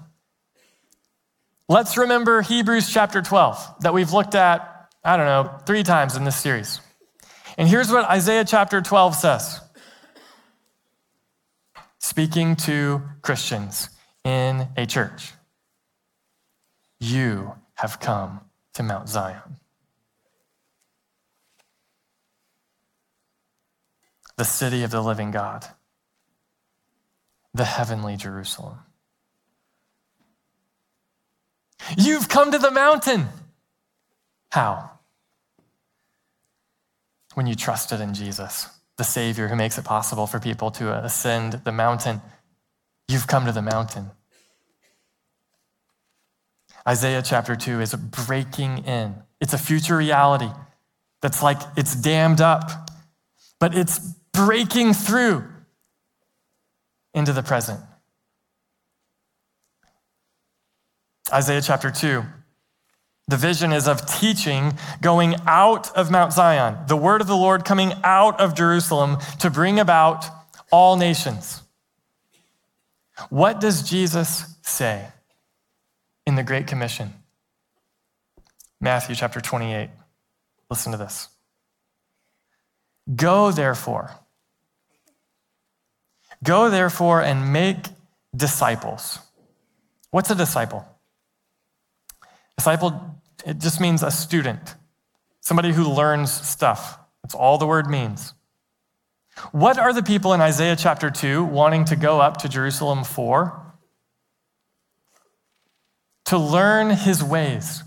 Let's 1.68 1.96
remember 1.96 2.40
Hebrews 2.40 2.92
chapter 2.92 3.20
12 3.20 3.80
that 3.80 3.92
we've 3.92 4.12
looked 4.12 4.36
at, 4.36 4.92
I 5.02 5.16
don't 5.16 5.26
know, 5.26 5.58
three 5.66 5.82
times 5.82 6.14
in 6.14 6.22
this 6.22 6.36
series. 6.36 6.80
And 7.58 7.68
here's 7.68 7.90
what 7.90 8.04
Isaiah 8.04 8.44
chapter 8.44 8.80
12 8.80 9.16
says 9.16 9.60
speaking 11.98 12.54
to 12.54 13.02
Christians 13.22 13.88
in 14.22 14.68
a 14.76 14.86
church 14.86 15.32
You 17.00 17.54
have 17.74 17.98
come 17.98 18.45
to 18.76 18.82
Mount 18.82 19.08
Zion, 19.08 19.58
the 24.36 24.44
city 24.44 24.82
of 24.82 24.90
the 24.90 25.02
living 25.02 25.30
God, 25.30 25.66
the 27.52 27.64
heavenly 27.64 28.16
Jerusalem 28.16 28.78
You've 31.96 32.28
come 32.28 32.50
to 32.52 32.58
the 32.58 32.70
mountain. 32.70 33.28
How? 34.50 34.90
When 37.34 37.46
you 37.46 37.54
trusted 37.54 38.00
in 38.00 38.14
Jesus, 38.14 38.68
the 38.96 39.04
Savior 39.04 39.48
who 39.48 39.56
makes 39.56 39.78
it 39.78 39.84
possible 39.84 40.26
for 40.26 40.40
people 40.40 40.70
to 40.72 40.92
ascend 40.92 41.60
the 41.64 41.72
mountain. 41.72 42.22
You've 43.08 43.26
come 43.26 43.44
to 43.46 43.52
the 43.52 43.62
mountain. 43.62 44.10
Isaiah 46.86 47.22
chapter 47.22 47.56
2 47.56 47.80
is 47.80 47.94
breaking 47.94 48.84
in. 48.84 49.14
It's 49.40 49.52
a 49.52 49.58
future 49.58 49.96
reality 49.96 50.50
that's 51.20 51.42
like 51.42 51.58
it's 51.76 51.94
dammed 51.94 52.40
up, 52.40 52.90
but 53.58 53.74
it's 53.74 53.98
breaking 54.32 54.94
through 54.94 55.44
into 57.14 57.32
the 57.32 57.42
present. 57.42 57.80
Isaiah 61.32 61.62
chapter 61.62 61.90
2. 61.90 62.22
The 63.28 63.36
vision 63.36 63.72
is 63.72 63.88
of 63.88 64.06
teaching 64.06 64.78
going 65.00 65.34
out 65.46 65.90
of 65.96 66.12
Mount 66.12 66.32
Zion, 66.32 66.76
the 66.86 66.96
word 66.96 67.20
of 67.20 67.26
the 67.26 67.36
Lord 67.36 67.64
coming 67.64 67.92
out 68.04 68.40
of 68.40 68.54
Jerusalem 68.54 69.16
to 69.40 69.50
bring 69.50 69.80
about 69.80 70.24
all 70.70 70.96
nations. 70.96 71.62
What 73.28 73.60
does 73.60 73.82
Jesus 73.82 74.54
say 74.62 75.08
the 76.36 76.42
Great 76.42 76.66
Commission? 76.66 77.12
Matthew 78.80 79.14
chapter 79.14 79.40
28. 79.40 79.90
Listen 80.70 80.92
to 80.92 80.98
this. 80.98 81.28
Go 83.14 83.52
therefore. 83.52 84.10
Go 86.42 86.70
therefore 86.70 87.22
and 87.22 87.52
make 87.52 87.86
disciples. 88.34 89.18
What's 90.10 90.30
a 90.30 90.34
disciple? 90.34 90.86
Disciple, 92.56 93.20
it 93.44 93.58
just 93.58 93.80
means 93.80 94.02
a 94.02 94.10
student, 94.10 94.74
somebody 95.40 95.72
who 95.72 95.84
learns 95.84 96.32
stuff. 96.32 96.98
That's 97.22 97.34
all 97.34 97.58
the 97.58 97.66
word 97.66 97.88
means. 97.88 98.32
What 99.52 99.78
are 99.78 99.92
the 99.92 100.02
people 100.02 100.32
in 100.32 100.40
Isaiah 100.40 100.76
chapter 100.76 101.10
2 101.10 101.44
wanting 101.44 101.84
to 101.86 101.96
go 101.96 102.20
up 102.20 102.38
to 102.38 102.48
Jerusalem 102.48 103.04
for? 103.04 103.65
To 106.26 106.38
learn 106.38 106.90
his 106.90 107.22
ways, 107.22 107.82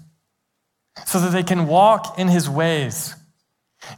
so 1.05 1.19
that 1.19 1.31
they 1.31 1.43
can 1.43 1.67
walk 1.67 2.17
in 2.17 2.27
his 2.27 2.49
ways. 2.49 3.15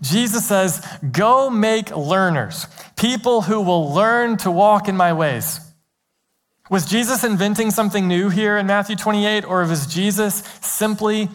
Jesus 0.02 0.48
says, 0.48 0.86
Go 1.12 1.50
make 1.50 1.96
learners, 1.96 2.68
people 2.96 3.42
who 3.42 3.62
will 3.62 3.94
learn 3.94 4.38
to 4.38 4.52
walk 4.52 4.88
in 4.88 4.98
my 4.98 5.14
ways. 5.14 5.60
Was 6.70 6.86
Jesus 6.86 7.24
inventing 7.24 7.72
something 7.72 8.08
new 8.08 8.30
here 8.30 8.58
in 8.58 8.66
Matthew 8.66 8.96
28, 8.96 9.44
or 9.44 9.66
was 9.66 9.88
Jesus 9.88 10.36
simply 10.62 11.28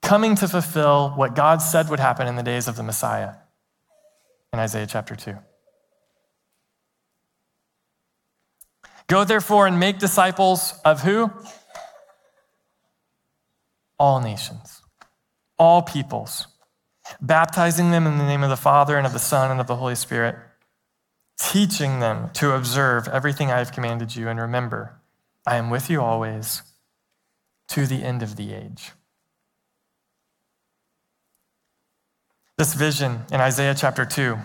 coming 0.00 0.34
to 0.36 0.48
fulfill 0.48 1.10
what 1.10 1.34
God 1.34 1.60
said 1.60 1.90
would 1.90 2.00
happen 2.00 2.26
in 2.26 2.36
the 2.36 2.42
days 2.42 2.66
of 2.66 2.76
the 2.76 2.82
Messiah 2.82 3.34
in 4.52 4.58
Isaiah 4.58 4.86
chapter 4.86 5.14
2? 5.14 5.36
Go 9.06 9.24
therefore 9.24 9.66
and 9.66 9.78
make 9.78 9.98
disciples 9.98 10.80
of 10.84 11.02
who? 11.02 11.30
All 14.04 14.20
nations, 14.20 14.82
all 15.58 15.80
peoples, 15.80 16.46
baptizing 17.22 17.90
them 17.90 18.06
in 18.06 18.18
the 18.18 18.26
name 18.26 18.42
of 18.42 18.50
the 18.50 18.64
Father 18.70 18.98
and 18.98 19.06
of 19.06 19.14
the 19.14 19.18
Son 19.18 19.50
and 19.50 19.60
of 19.60 19.66
the 19.66 19.76
Holy 19.76 19.94
Spirit 19.94 20.36
teaching 21.38 22.00
them 22.00 22.30
to 22.34 22.52
observe 22.52 23.08
everything 23.08 23.50
I 23.50 23.58
have 23.58 23.72
commanded 23.72 24.14
you. 24.14 24.28
And 24.28 24.38
remember, 24.38 25.00
I 25.46 25.56
am 25.56 25.70
with 25.70 25.90
you 25.90 26.02
always 26.02 26.62
to 27.68 27.86
the 27.86 28.02
end 28.02 28.22
of 28.22 28.36
the 28.36 28.52
age. 28.52 28.92
This 32.58 32.74
vision 32.74 33.22
in 33.32 33.40
Isaiah 33.40 33.74
chapter 33.74 34.04
2 34.04 34.36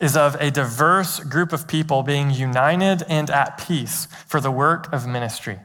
is 0.00 0.16
of 0.16 0.36
a 0.40 0.50
diverse 0.50 1.20
group 1.20 1.52
of 1.52 1.68
people 1.68 2.02
being 2.02 2.30
united 2.30 3.02
and 3.08 3.30
at 3.30 3.58
peace 3.58 4.06
for 4.26 4.40
the 4.40 4.50
work 4.50 4.92
of 4.92 5.06
ministry. 5.06 5.58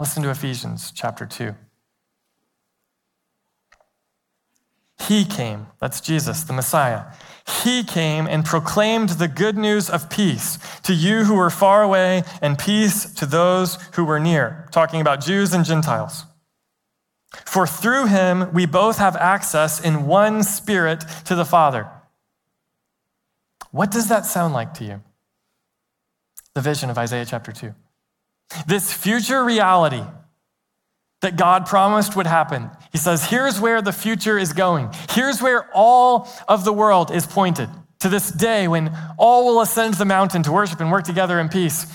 Listen 0.00 0.22
to 0.22 0.30
Ephesians 0.30 0.92
chapter 0.94 1.26
2. 1.26 1.54
He 5.00 5.24
came, 5.24 5.66
that's 5.80 6.00
Jesus, 6.00 6.44
the 6.44 6.52
Messiah. 6.52 7.06
He 7.64 7.82
came 7.82 8.26
and 8.26 8.44
proclaimed 8.44 9.10
the 9.10 9.26
good 9.26 9.56
news 9.56 9.88
of 9.90 10.10
peace 10.10 10.58
to 10.82 10.94
you 10.94 11.24
who 11.24 11.34
were 11.34 11.50
far 11.50 11.82
away 11.82 12.22
and 12.42 12.58
peace 12.58 13.12
to 13.14 13.26
those 13.26 13.76
who 13.94 14.04
were 14.04 14.20
near, 14.20 14.68
talking 14.70 15.00
about 15.00 15.20
Jews 15.20 15.52
and 15.52 15.64
Gentiles. 15.64 16.24
For 17.44 17.66
through 17.66 18.06
him 18.06 18.52
we 18.52 18.66
both 18.66 18.98
have 18.98 19.16
access 19.16 19.80
in 19.80 20.06
one 20.06 20.44
spirit 20.44 21.04
to 21.24 21.34
the 21.34 21.44
Father. 21.44 21.88
What 23.70 23.90
does 23.90 24.08
that 24.08 24.26
sound 24.26 24.54
like 24.54 24.74
to 24.74 24.84
you? 24.84 25.02
The 26.54 26.60
vision 26.60 26.88
of 26.88 26.98
Isaiah 26.98 27.26
chapter 27.26 27.50
2. 27.50 27.74
This 28.66 28.92
future 28.92 29.44
reality 29.44 30.02
that 31.20 31.36
God 31.36 31.66
promised 31.66 32.16
would 32.16 32.26
happen. 32.26 32.70
He 32.92 32.98
says, 32.98 33.24
here's 33.24 33.60
where 33.60 33.82
the 33.82 33.92
future 33.92 34.38
is 34.38 34.52
going. 34.52 34.90
Here's 35.10 35.42
where 35.42 35.68
all 35.74 36.28
of 36.46 36.64
the 36.64 36.72
world 36.72 37.10
is 37.10 37.26
pointed 37.26 37.68
to 38.00 38.08
this 38.08 38.30
day 38.30 38.68
when 38.68 38.96
all 39.18 39.46
will 39.46 39.60
ascend 39.60 39.94
the 39.94 40.04
mountain 40.04 40.42
to 40.44 40.52
worship 40.52 40.80
and 40.80 40.90
work 40.90 41.04
together 41.04 41.40
in 41.40 41.48
peace. 41.48 41.86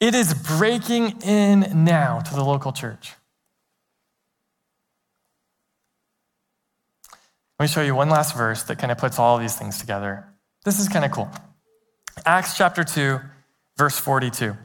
It 0.00 0.14
is 0.14 0.34
breaking 0.34 1.20
in 1.22 1.84
now 1.84 2.20
to 2.20 2.34
the 2.34 2.42
local 2.42 2.72
church. 2.72 3.12
Let 7.58 7.64
me 7.64 7.68
show 7.68 7.82
you 7.82 7.94
one 7.94 8.08
last 8.08 8.34
verse 8.36 8.64
that 8.64 8.78
kind 8.78 8.90
of 8.90 8.98
puts 8.98 9.18
all 9.18 9.36
of 9.36 9.42
these 9.42 9.54
things 9.54 9.78
together. 9.78 10.26
This 10.64 10.80
is 10.80 10.88
kind 10.88 11.04
of 11.04 11.12
cool. 11.12 11.30
Acts 12.26 12.56
chapter 12.56 12.82
2, 12.82 13.20
verse 13.76 13.98
42. 13.98 14.56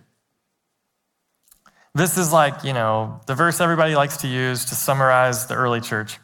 This 1.97 2.15
is 2.15 2.31
like, 2.31 2.63
you 2.63 2.73
know, 2.73 3.21
the 3.25 3.33
verse 3.33 3.59
everybody 3.59 3.95
likes 3.95 4.17
to 4.17 4.27
use 4.27 4.65
to 4.65 4.75
summarize 4.75 5.47
the 5.47 5.55
early 5.55 5.81
church. 5.81 6.19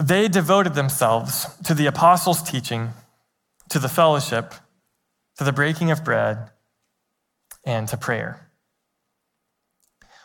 They 0.00 0.28
devoted 0.28 0.74
themselves 0.74 1.46
to 1.64 1.74
the 1.74 1.86
apostles' 1.86 2.40
teaching, 2.40 2.90
to 3.70 3.80
the 3.80 3.88
fellowship, 3.88 4.54
to 5.38 5.42
the 5.42 5.52
breaking 5.52 5.90
of 5.90 6.04
bread, 6.04 6.48
and 7.64 7.88
to 7.88 7.96
prayer. 7.96 8.48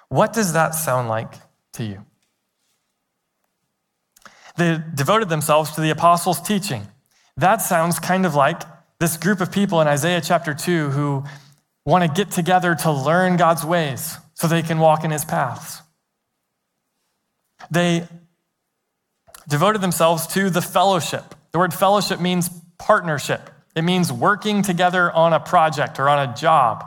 What 0.10 0.34
does 0.34 0.54
that 0.54 0.76
sound 0.76 1.10
like 1.10 1.34
to 1.74 1.84
you? 1.84 2.06
They 4.56 4.84
devoted 4.94 5.30
themselves 5.30 5.72
to 5.72 5.82
the 5.82 5.90
apostles' 5.90 6.42
teaching. 6.42 6.84
That 7.38 7.60
sounds 7.60 7.98
kind 7.98 8.28
of 8.28 8.36
like 8.36 8.62
this 9.00 9.18
group 9.18 9.42
of 9.42 9.52
people 9.52 9.82
in 9.82 9.88
Isaiah 9.88 10.22
chapter 10.22 10.54
2 10.54 10.92
who 10.92 11.24
want 11.86 12.04
to 12.04 12.10
get 12.10 12.32
together 12.32 12.76
to 12.76 12.92
learn 12.92 13.38
God's 13.38 13.64
ways 13.64 14.18
so 14.34 14.48
they 14.48 14.64
can 14.64 14.80
walk 14.80 15.04
in 15.04 15.12
his 15.12 15.24
paths. 15.24 15.82
They 17.70 18.08
devoted 19.48 19.82
themselves 19.82 20.28
to 20.28 20.50
the 20.50 20.62
fellowship. 20.62 21.36
The 21.52 21.60
word 21.60 21.74
fellowship 21.74 22.20
means 22.20 22.50
partnership, 22.78 23.50
it 23.76 23.84
means 23.84 24.12
working 24.12 24.62
together 24.62 25.12
on 25.12 25.34
a 25.34 25.40
project 25.40 26.00
or 26.00 26.10
on 26.10 26.30
a 26.30 26.36
job. 26.36 26.86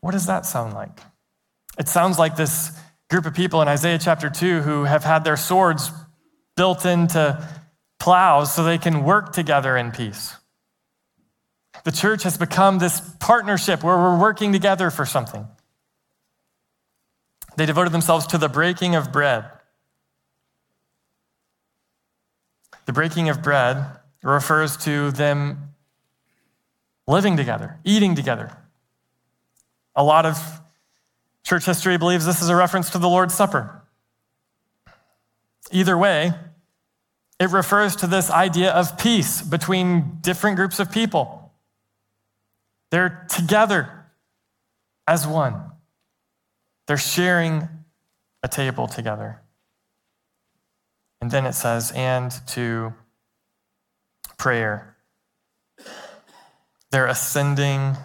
What 0.00 0.12
does 0.12 0.26
that 0.26 0.44
sound 0.44 0.74
like? 0.74 1.00
It 1.78 1.88
sounds 1.88 2.18
like 2.18 2.36
this 2.36 2.78
group 3.08 3.26
of 3.26 3.34
people 3.34 3.62
in 3.62 3.68
Isaiah 3.68 3.98
chapter 3.98 4.28
2 4.28 4.60
who 4.60 4.84
have 4.84 5.04
had 5.04 5.24
their 5.24 5.36
swords 5.36 5.90
built 6.56 6.84
into 6.84 7.42
plows 7.98 8.52
so 8.52 8.64
they 8.64 8.78
can 8.78 9.04
work 9.04 9.32
together 9.32 9.76
in 9.76 9.92
peace. 9.92 10.34
The 11.84 11.92
church 11.92 12.22
has 12.22 12.36
become 12.36 12.78
this 12.78 13.00
partnership 13.20 13.82
where 13.82 13.96
we're 13.96 14.18
working 14.18 14.52
together 14.52 14.90
for 14.90 15.04
something. 15.06 15.46
They 17.56 17.66
devoted 17.66 17.92
themselves 17.92 18.26
to 18.28 18.38
the 18.38 18.48
breaking 18.48 18.94
of 18.94 19.12
bread. 19.12 19.44
The 22.86 22.92
breaking 22.92 23.28
of 23.28 23.42
bread 23.42 23.86
refers 24.22 24.76
to 24.78 25.10
them 25.10 25.74
living 27.06 27.36
together, 27.36 27.78
eating 27.84 28.14
together. 28.14 28.50
A 29.94 30.02
lot 30.02 30.26
of 30.26 30.38
church 31.44 31.66
history 31.66 31.98
believes 31.98 32.24
this 32.24 32.42
is 32.42 32.48
a 32.48 32.56
reference 32.56 32.90
to 32.90 32.98
the 32.98 33.08
Lord's 33.08 33.34
Supper. 33.34 33.82
Either 35.70 35.96
way, 35.96 36.32
it 37.38 37.50
refers 37.50 37.96
to 37.96 38.06
this 38.06 38.30
idea 38.30 38.72
of 38.72 38.96
peace 38.98 39.42
between 39.42 40.18
different 40.20 40.56
groups 40.56 40.80
of 40.80 40.90
people. 40.90 41.43
They're 42.94 43.26
together 43.28 43.90
as 45.08 45.26
one, 45.26 45.60
they're 46.86 46.96
sharing 46.96 47.68
a 48.44 48.46
table 48.46 48.86
together. 48.86 49.42
And 51.20 51.28
then 51.28 51.44
it 51.44 51.54
says, 51.54 51.90
and 51.90 52.30
to 52.50 52.94
prayer. 54.38 54.96
They're 56.92 57.08
ascending 57.08 57.96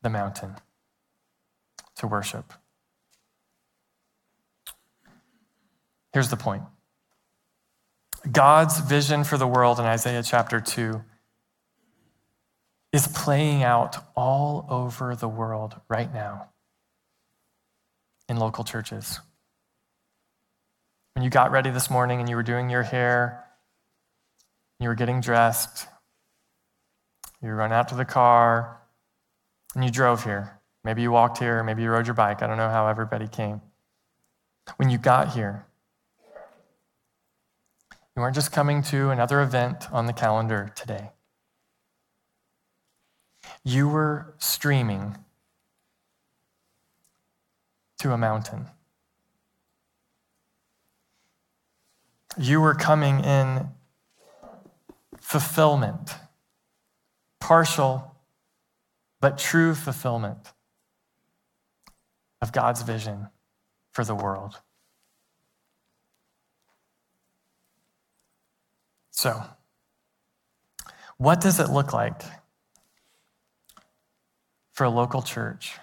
the 0.00 0.08
mountain 0.08 0.54
to 1.96 2.06
worship. 2.06 2.54
Here's 6.14 6.30
the 6.30 6.38
point 6.38 6.62
God's 8.32 8.80
vision 8.80 9.24
for 9.24 9.36
the 9.36 9.46
world 9.46 9.78
in 9.78 9.84
Isaiah 9.84 10.22
chapter 10.22 10.58
2 10.58 11.04
is 12.96 13.06
playing 13.08 13.62
out 13.62 13.94
all 14.16 14.66
over 14.70 15.14
the 15.14 15.28
world 15.28 15.78
right 15.86 16.14
now 16.14 16.48
in 18.26 18.38
local 18.38 18.64
churches. 18.64 19.20
When 21.12 21.22
you 21.22 21.28
got 21.28 21.50
ready 21.50 21.68
this 21.68 21.90
morning 21.90 22.20
and 22.20 22.28
you 22.28 22.36
were 22.36 22.42
doing 22.42 22.70
your 22.70 22.84
hair, 22.84 23.44
you 24.80 24.88
were 24.88 24.94
getting 24.94 25.20
dressed, 25.20 25.86
you 27.42 27.50
run 27.50 27.70
out 27.70 27.88
to 27.88 27.94
the 27.94 28.06
car, 28.06 28.80
and 29.74 29.84
you 29.84 29.90
drove 29.90 30.24
here. 30.24 30.58
Maybe 30.82 31.02
you 31.02 31.10
walked 31.10 31.36
here, 31.36 31.62
maybe 31.62 31.82
you 31.82 31.90
rode 31.90 32.06
your 32.06 32.14
bike. 32.14 32.42
I 32.42 32.46
don't 32.46 32.56
know 32.56 32.70
how 32.70 32.86
everybody 32.86 33.28
came. 33.28 33.60
When 34.76 34.88
you 34.88 34.96
got 34.96 35.34
here, 35.34 35.66
you 38.16 38.22
weren't 38.22 38.34
just 38.34 38.52
coming 38.52 38.80
to 38.84 39.10
another 39.10 39.42
event 39.42 39.92
on 39.92 40.06
the 40.06 40.14
calendar 40.14 40.72
today. 40.74 41.10
You 43.66 43.88
were 43.88 44.34
streaming 44.38 45.18
to 47.98 48.12
a 48.12 48.16
mountain. 48.16 48.68
you 52.38 52.60
were 52.60 52.74
coming 52.74 53.20
in 53.24 53.68
fulfillment, 55.20 56.14
partial 57.40 58.14
but 59.20 59.38
true 59.38 59.74
fulfillment 59.74 60.52
of 62.42 62.52
God's 62.52 62.82
vision 62.82 63.28
for 63.92 64.04
the 64.04 64.14
world. 64.14 64.60
So, 69.10 69.42
what 71.16 71.40
does 71.40 71.58
it 71.58 71.70
look 71.70 71.94
like 71.94 72.20
for 74.76 74.84
a 74.84 74.90
local 74.90 75.22
church 75.22 75.78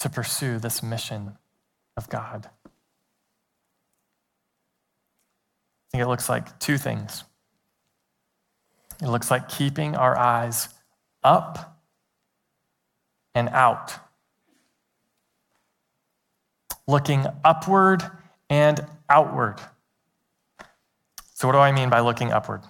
to 0.00 0.10
pursue 0.10 0.58
this 0.58 0.82
mission 0.82 1.38
of 1.96 2.08
God? 2.08 2.50
I 2.66 2.68
think 5.92 6.02
it 6.02 6.08
looks 6.08 6.28
like 6.28 6.58
two 6.58 6.78
things. 6.78 7.22
It 9.00 9.06
looks 9.06 9.30
like 9.30 9.48
keeping 9.48 9.94
our 9.94 10.18
eyes 10.18 10.68
up 11.22 11.80
and 13.36 13.48
out, 13.50 13.92
looking 16.88 17.26
upward 17.44 18.02
and 18.50 18.84
outward. 19.08 19.60
So, 21.34 21.46
what 21.46 21.52
do 21.52 21.58
I 21.58 21.70
mean 21.70 21.88
by 21.88 22.00
looking 22.00 22.32
upward? 22.32 22.62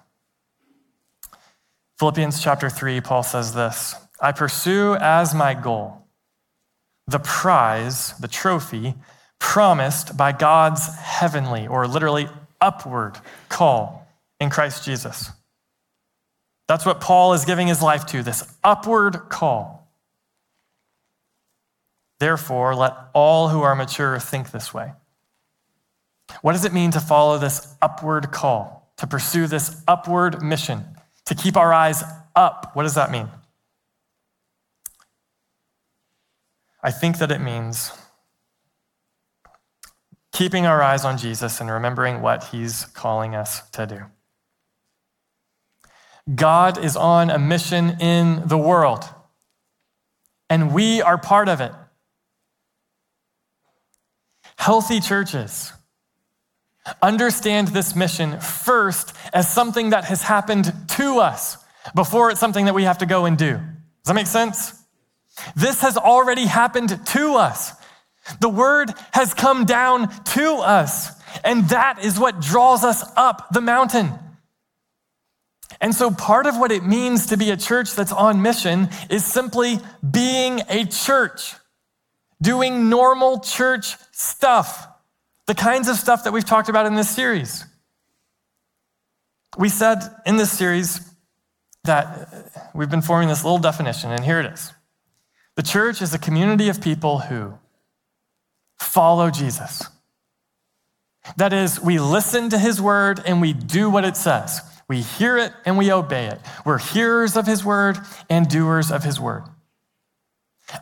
Philippians 1.99 2.43
chapter 2.43 2.69
3, 2.69 3.01
Paul 3.01 3.23
says 3.23 3.55
this 3.55 3.95
I 4.23 4.33
pursue 4.33 4.95
as 4.95 5.35
my 5.35 5.53
goal 5.53 5.99
the 7.09 7.19
prize, 7.19 8.15
the 8.19 8.29
trophy, 8.29 8.95
promised 9.41 10.17
by 10.17 10.31
God's 10.31 10.95
heavenly, 10.95 11.67
or 11.67 11.89
literally 11.89 12.29
upward 12.61 13.19
call 13.49 14.07
in 14.41 14.49
Christ 14.51 14.85
Jesus. 14.85 15.31
That's 16.69 16.87
what 16.87 17.01
Paul 17.01 17.35
is 17.35 17.45
giving 17.45 17.67
his 17.67 17.83
life 17.83 18.07
to 18.07 18.23
this 18.23 18.45
upward 18.63 19.29
call. 19.29 19.91
Therefore, 22.21 22.77
let 22.77 22.95
all 23.13 23.49
who 23.49 23.63
are 23.63 23.75
mature 23.75 24.19
think 24.21 24.53
this 24.53 24.73
way. 24.73 24.93
What 26.41 26.53
does 26.53 26.65
it 26.65 26.73
mean 26.73 26.93
to 26.93 27.01
follow 27.01 27.37
this 27.37 27.75
upward 27.83 28.31
call, 28.31 28.93
to 28.99 29.09
pursue 29.09 29.49
this 29.49 29.83
upward 29.89 30.41
mission, 30.41 30.85
to 31.27 31.35
keep 31.35 31.57
our 31.57 31.73
eyes 31.73 32.05
up? 32.37 32.71
What 32.75 32.85
does 32.85 32.95
that 32.95 33.11
mean? 33.11 33.29
I 36.83 36.91
think 36.91 37.19
that 37.19 37.31
it 37.31 37.41
means 37.41 37.93
keeping 40.33 40.67
our 40.67 40.83
eyes 40.83 41.05
on 41.05 41.19
Jesus 41.19 41.61
and 41.61 41.71
remembering 41.71 42.23
what 42.23 42.45
he's 42.45 42.87
calling 42.87 43.35
us 43.35 43.69
to 43.71 43.87
do. 43.87 44.01
God 46.35 46.83
is 46.83 46.97
on 46.97 47.31
a 47.31 47.39
mission 47.39 48.01
in 48.01 48.47
the 48.47 48.59
world, 48.59 49.05
and 50.49 50.73
we 50.73 51.03
are 51.03 51.19
part 51.19 51.49
of 51.49 51.61
it. 51.61 51.73
Healthy 54.57 55.01
churches 55.01 55.73
understand 57.01 57.69
this 57.69 57.95
mission 57.95 58.41
first 58.41 59.15
as 59.33 59.53
something 59.53 59.91
that 59.91 60.05
has 60.05 60.23
happened 60.23 60.73
to 60.89 61.19
us 61.19 61.57
before 61.95 62.31
it's 62.31 62.41
something 62.41 62.65
that 62.67 62.75
we 62.75 62.85
have 62.85 62.99
to 62.99 63.07
go 63.07 63.25
and 63.25 63.37
do. 63.37 63.55
Does 63.55 64.07
that 64.07 64.15
make 64.15 64.27
sense? 64.27 64.82
This 65.57 65.81
has 65.81 65.97
already 65.97 66.47
happened 66.47 67.05
to 67.07 67.35
us. 67.35 67.73
The 68.41 68.49
word 68.49 68.93
has 69.13 69.35
come 69.35 69.65
down 69.65 70.09
to 70.25 70.55
us, 70.57 71.11
and 71.45 71.69
that 71.71 72.05
is 72.05 72.19
what 72.19 72.41
draws 72.41 72.85
us 72.85 73.05
up 73.17 73.49
the 73.53 73.61
mountain. 73.61 74.13
And 75.81 75.95
so, 75.95 76.11
part 76.11 76.47
of 76.47 76.57
what 76.57 76.71
it 76.71 76.85
means 76.85 77.27
to 77.27 77.37
be 77.37 77.51
a 77.51 77.57
church 77.57 77.95
that's 77.95 78.13
on 78.13 78.41
mission 78.41 78.89
is 79.11 79.25
simply 79.25 79.81
being 80.09 80.61
a 80.69 80.85
church, 80.85 81.55
doing 82.41 82.89
normal 82.89 83.41
church 83.41 83.97
stuff, 84.13 84.87
the 85.47 85.55
kinds 85.55 85.89
of 85.89 85.97
stuff 85.97 86.25
that 86.25 86.33
we've 86.33 86.45
talked 86.45 86.69
about 86.69 86.87
in 86.87 86.95
this 86.95 87.11
series. 87.11 87.65
We 89.59 89.69
said 89.69 89.99
in 90.25 90.37
this 90.37 90.53
series 90.53 91.01
that 91.85 92.71
we've 92.75 92.91
been 92.91 93.03
forming 93.03 93.29
this 93.29 93.43
little 93.43 93.59
definition, 93.59 94.13
and 94.13 94.25
here 94.25 94.39
it 94.39 94.47
is 94.47 94.73
The 95.57 95.63
church 95.63 96.01
is 96.01 96.15
a 96.15 96.19
community 96.19 96.69
of 96.69 96.81
people 96.81 97.19
who 97.19 97.55
follow 98.79 99.31
Jesus. 99.31 99.87
That 101.37 101.53
is, 101.53 101.81
we 101.81 102.01
listen 102.01 102.51
to 102.51 102.59
his 102.59 102.81
word 102.81 103.21
and 103.25 103.41
we 103.41 103.53
do 103.53 103.91
what 103.91 104.05
it 104.05 104.17
says. 104.17 104.61
We 104.89 105.03
hear 105.03 105.39
it 105.39 105.53
and 105.65 105.79
we 105.79 105.93
obey 105.93 106.27
it. 106.27 106.41
We're 106.65 106.79
hearers 106.79 107.37
of 107.37 107.47
his 107.47 107.65
word 107.65 107.99
and 108.29 108.49
doers 108.49 108.91
of 108.91 109.05
his 109.05 109.21
word. 109.21 109.45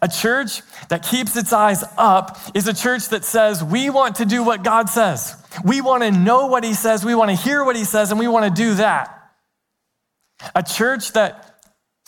A 0.03 0.09
church 0.09 0.63
that 0.89 1.03
keeps 1.03 1.37
its 1.37 1.53
eyes 1.53 1.85
up 1.97 2.39
is 2.55 2.69
a 2.69 2.75
church 2.75 3.09
that 3.09 3.25
says, 3.25 3.63
We 3.63 3.91
want 3.91 4.17
to 4.17 4.25
do 4.25 4.43
what 4.45 4.63
God 4.63 4.89
says. 4.89 5.37
We 5.65 5.81
want 5.81 6.03
to 6.03 6.11
know 6.11 6.47
what 6.47 6.65
he 6.65 6.75
says. 6.75 7.05
We 7.05 7.15
want 7.15 7.31
to 7.31 7.37
hear 7.37 7.65
what 7.65 7.77
he 7.77 7.85
says, 7.85 8.11
and 8.11 8.21
we 8.21 8.29
want 8.29 8.45
to 8.45 8.63
do 8.63 8.75
that. 8.75 9.17
A 10.55 10.63
church 10.63 11.13
that 11.13 11.50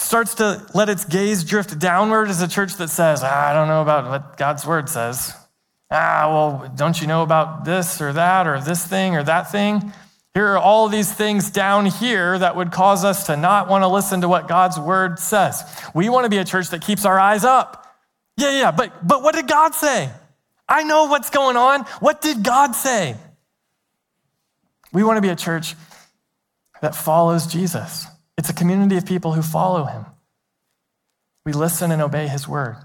starts 0.03 0.34
to 0.36 0.66
let 0.74 0.88
its 0.88 1.05
gaze 1.05 1.44
drift 1.44 1.78
downward 1.78 2.28
is 2.28 2.42
a 2.42 2.48
church 2.48 2.74
that 2.76 2.88
says, 2.88 3.22
ah, 3.22 3.48
I 3.48 3.53
don't 3.53 3.68
know 3.68 3.82
about 3.82 4.09
what 4.09 4.36
God's 4.36 4.66
word 4.66 4.88
says. 4.88 5.34
Ah, 5.90 6.28
well, 6.28 6.72
don't 6.74 7.00
you 7.00 7.07
know 7.07 7.22
about 7.22 7.64
this 7.64 8.00
or 8.00 8.12
that 8.12 8.46
or 8.46 8.61
this 8.61 8.86
thing 8.86 9.14
or 9.14 9.22
that 9.22 9.50
thing? 9.50 9.92
Here 10.34 10.48
are 10.48 10.59
all 10.59 10.88
these 10.88 11.12
things 11.12 11.50
down 11.50 11.86
here 11.86 12.38
that 12.38 12.57
would 12.57 12.72
cause 12.72 13.05
us 13.05 13.26
to 13.26 13.36
not 13.36 13.68
want 13.68 13.82
to 13.82 13.88
listen 13.88 14.22
to 14.22 14.28
what 14.28 14.48
God's 14.48 14.78
word 14.78 15.18
says. 15.18 15.62
We 15.94 16.09
want 16.09 16.24
to 16.24 16.30
be 16.30 16.38
a 16.38 16.44
church 16.44 16.70
that 16.70 16.80
keeps 16.80 17.05
our 17.05 17.20
eyes 17.20 17.44
up. 17.44 17.86
Yeah, 18.38 18.50
yeah, 18.59 18.70
but, 18.70 19.07
but 19.07 19.22
what 19.22 19.34
did 19.34 19.46
God 19.46 19.74
say? 19.74 20.11
I 20.66 20.84
know 20.84 21.05
what's 21.05 21.28
going 21.28 21.59
on. 21.59 21.82
What 22.00 22.22
did 22.22 22.42
God 22.42 22.72
say? 22.72 23.16
We 24.92 25.05
want 25.05 25.18
to 25.18 25.22
be 25.22 25.28
a 25.28 25.36
church 25.36 25.74
that 26.80 26.94
follows 26.94 27.46
Jesus. 27.46 28.07
It's 28.36 28.48
a 28.48 28.54
community 28.54 28.96
of 28.96 29.06
people 29.06 29.32
who 29.34 29.42
follow 29.42 29.84
him. 29.84 30.06
We 31.44 31.52
listen 31.52 31.90
and 31.90 32.00
obey 32.00 32.28
his 32.28 32.48
word. 32.48 32.76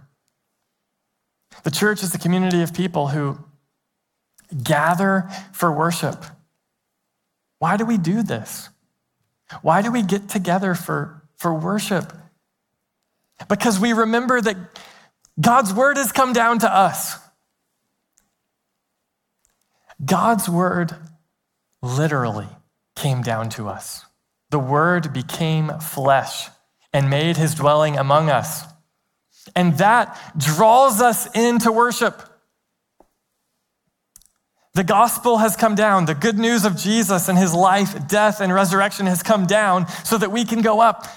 The 1.64 1.72
church 1.72 2.04
is 2.04 2.14
a 2.14 2.20
community 2.20 2.62
of 2.62 2.74
people 2.74 3.08
who 3.08 3.40
gather 4.64 5.30
for 5.54 5.72
worship. 5.72 6.24
Why 7.60 7.78
do 7.78 7.86
we 7.86 7.98
do 7.98 8.24
this? 8.24 8.70
Why 9.62 9.82
do 9.82 9.92
we 9.92 10.04
get 10.04 10.30
together 10.30 10.76
for, 10.76 11.24
for 11.38 11.54
worship? 11.54 12.12
Because 13.48 13.80
we 13.80 13.94
remember 13.94 14.42
that 14.42 14.58
God's 15.40 15.74
word 15.74 15.98
has 15.98 16.12
come 16.12 16.34
down 16.34 16.60
to 16.60 16.74
us. 16.74 17.16
God's 20.04 20.50
word 20.50 20.96
literally 21.82 22.48
came 22.96 23.22
down 23.22 23.50
to 23.50 23.68
us. 23.68 24.07
The 24.50 24.60
word 24.60 25.14
became 25.14 25.80
flesh 25.80 26.50
and 26.94 27.10
made 27.10 27.38
his 27.38 27.56
dwelling 27.56 27.98
among 27.98 28.30
us. 28.30 28.64
And 29.56 29.78
that 29.78 30.18
draws 30.38 31.02
us 31.02 31.28
into 31.36 31.72
worship. 31.72 32.22
The 34.74 34.84
gospel 34.84 35.38
has 35.38 35.56
come 35.56 35.76
down. 35.76 36.06
The 36.06 36.16
good 36.16 36.38
news 36.38 36.64
of 36.64 36.78
Jesus 36.78 37.30
and 37.30 37.38
his 37.38 37.54
life, 37.54 38.08
death, 38.08 38.42
and 38.42 38.54
resurrection 38.54 39.08
has 39.08 39.24
come 39.24 39.46
down 39.48 39.88
so 40.04 40.18
that 40.18 40.32
we 40.32 40.46
can 40.46 40.62
go 40.62 40.80
up. 40.80 41.08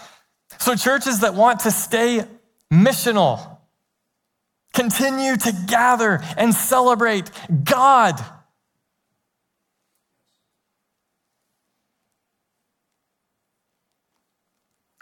So, 0.58 0.74
churches 0.74 1.20
that 1.20 1.34
want 1.34 1.60
to 1.60 1.70
stay 1.70 2.24
missional 2.72 3.58
continue 4.72 5.36
to 5.36 5.52
gather 5.66 6.20
and 6.36 6.54
celebrate 6.54 7.30
God. 7.64 8.18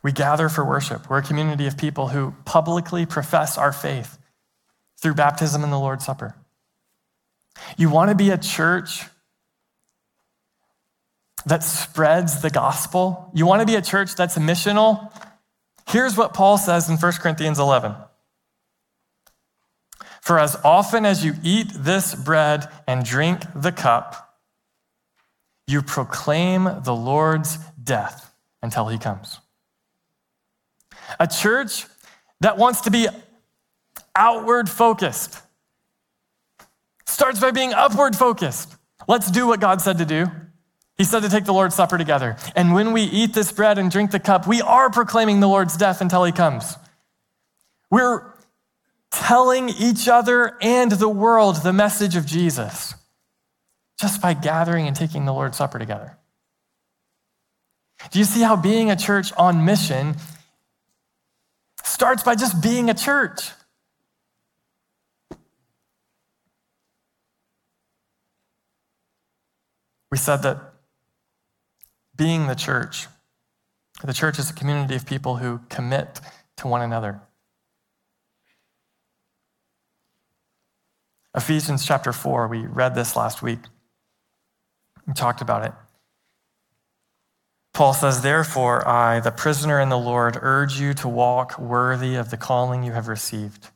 We 0.02 0.12
gather 0.12 0.48
for 0.48 0.64
worship. 0.64 1.10
We're 1.10 1.18
a 1.18 1.22
community 1.22 1.66
of 1.66 1.76
people 1.76 2.08
who 2.08 2.34
publicly 2.44 3.04
profess 3.04 3.58
our 3.58 3.72
faith 3.72 4.18
through 5.00 5.14
baptism 5.14 5.64
and 5.64 5.72
the 5.72 5.78
Lord's 5.78 6.04
Supper. 6.04 6.34
You 7.76 7.90
want 7.90 8.10
to 8.10 8.14
be 8.14 8.30
a 8.30 8.38
church 8.38 9.04
that 11.46 11.64
spreads 11.64 12.42
the 12.42 12.50
gospel? 12.50 13.30
You 13.34 13.46
want 13.46 13.60
to 13.60 13.66
be 13.66 13.74
a 13.74 13.82
church 13.82 14.14
that's 14.14 14.38
missional? 14.38 15.12
Here's 15.88 16.16
what 16.16 16.34
Paul 16.34 16.58
says 16.58 16.88
in 16.88 16.96
1 16.96 17.12
Corinthians 17.14 17.58
11. 17.58 17.94
For 20.20 20.38
as 20.38 20.56
often 20.62 21.06
as 21.06 21.24
you 21.24 21.34
eat 21.42 21.72
this 21.74 22.14
bread 22.14 22.68
and 22.86 23.04
drink 23.04 23.42
the 23.54 23.72
cup, 23.72 24.36
you 25.66 25.82
proclaim 25.82 26.68
the 26.84 26.94
Lord's 26.94 27.58
death 27.82 28.32
until 28.62 28.88
he 28.88 28.98
comes. 28.98 29.40
A 31.18 31.26
church 31.26 31.86
that 32.40 32.58
wants 32.58 32.82
to 32.82 32.90
be 32.90 33.08
outward 34.14 34.68
focused 34.68 35.42
starts 37.06 37.40
by 37.40 37.50
being 37.50 37.72
upward 37.72 38.14
focused. 38.14 38.76
Let's 39.08 39.30
do 39.30 39.46
what 39.46 39.60
God 39.60 39.80
said 39.80 39.98
to 39.98 40.04
do. 40.04 40.26
He 40.96 41.04
said 41.04 41.22
to 41.22 41.28
take 41.28 41.44
the 41.44 41.52
Lord's 41.52 41.74
Supper 41.74 41.96
together. 41.96 42.36
And 42.54 42.74
when 42.74 42.92
we 42.92 43.02
eat 43.02 43.32
this 43.32 43.50
bread 43.50 43.78
and 43.78 43.90
drink 43.90 44.10
the 44.10 44.20
cup, 44.20 44.46
we 44.46 44.60
are 44.60 44.90
proclaiming 44.90 45.40
the 45.40 45.48
Lord's 45.48 45.76
death 45.76 46.00
until 46.00 46.24
he 46.24 46.32
comes. 46.32 46.76
We're 47.90 48.34
telling 49.10 49.68
each 49.68 50.08
other 50.08 50.56
and 50.60 50.92
the 50.92 51.08
world 51.08 51.62
the 51.62 51.72
message 51.72 52.16
of 52.16 52.26
Jesus 52.26 52.94
just 54.00 54.20
by 54.20 54.34
gathering 54.34 54.86
and 54.86 54.94
taking 54.94 55.24
the 55.24 55.32
Lord's 55.32 55.56
Supper 55.56 55.78
together. 55.78 56.16
Do 58.10 58.18
you 58.18 58.24
see 58.24 58.42
how 58.42 58.54
being 58.54 58.90
a 58.90 58.96
church 58.96 59.32
on 59.36 59.64
mission 59.64 60.16
starts 61.98 62.22
by 62.22 62.36
just 62.36 62.62
being 62.62 62.88
a 62.88 62.94
church. 62.94 63.50
We 70.12 70.16
said 70.16 70.42
that 70.42 70.58
being 72.14 72.46
the 72.46 72.54
church, 72.54 73.08
the 74.04 74.12
church 74.12 74.38
is 74.38 74.48
a 74.48 74.52
community 74.52 74.94
of 74.94 75.06
people 75.06 75.38
who 75.38 75.60
commit 75.70 76.20
to 76.58 76.68
one 76.68 76.82
another. 76.82 77.20
Ephesians 81.34 81.84
chapter 81.84 82.12
4, 82.12 82.46
we 82.46 82.60
read 82.60 82.94
this 82.94 83.16
last 83.16 83.42
week. 83.42 83.58
We 85.04 85.14
talked 85.14 85.40
about 85.40 85.64
it. 85.64 85.72
Paul 87.78 87.94
says, 87.94 88.22
Therefore, 88.22 88.88
I, 88.88 89.20
the 89.20 89.30
prisoner 89.30 89.78
in 89.78 89.88
the 89.88 89.96
Lord, 89.96 90.36
urge 90.42 90.80
you 90.80 90.94
to 90.94 91.06
walk 91.06 91.60
worthy 91.60 92.16
of 92.16 92.30
the 92.30 92.36
calling 92.36 92.82
you 92.82 92.90
have 92.90 93.06
received. 93.06 93.68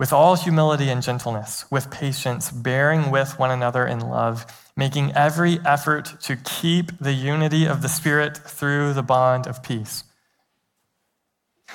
With 0.00 0.12
all 0.12 0.34
humility 0.34 0.88
and 0.88 1.00
gentleness, 1.00 1.64
with 1.70 1.92
patience, 1.92 2.50
bearing 2.50 3.12
with 3.12 3.38
one 3.38 3.52
another 3.52 3.86
in 3.86 4.00
love, 4.00 4.44
making 4.76 5.12
every 5.12 5.60
effort 5.64 6.20
to 6.22 6.34
keep 6.34 6.90
the 6.98 7.12
unity 7.12 7.66
of 7.66 7.82
the 7.82 7.88
Spirit 7.88 8.36
through 8.36 8.94
the 8.94 9.04
bond 9.04 9.46
of 9.46 9.62
peace. 9.62 10.02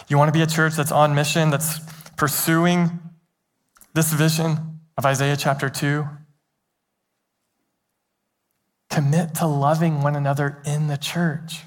You 0.10 0.18
want 0.18 0.28
to 0.28 0.38
be 0.38 0.44
a 0.44 0.46
church 0.46 0.76
that's 0.76 0.92
on 0.92 1.16
mission, 1.16 1.52
that's 1.52 1.80
pursuing 2.18 3.00
this 3.94 4.12
vision 4.12 4.82
of 4.98 5.06
Isaiah 5.06 5.38
chapter 5.38 5.70
2? 5.70 6.06
Commit 8.90 9.36
to 9.36 9.48
loving 9.48 10.02
one 10.02 10.16
another 10.16 10.62
in 10.66 10.88
the 10.88 10.98
church. 10.98 11.64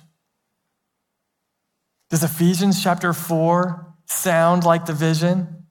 Does 2.09 2.25
Ephesians 2.25 2.83
chapter 2.83 3.12
4 3.12 3.95
sound 4.07 4.64
like 4.64 4.87
the 4.87 4.93
vision? 4.93 5.66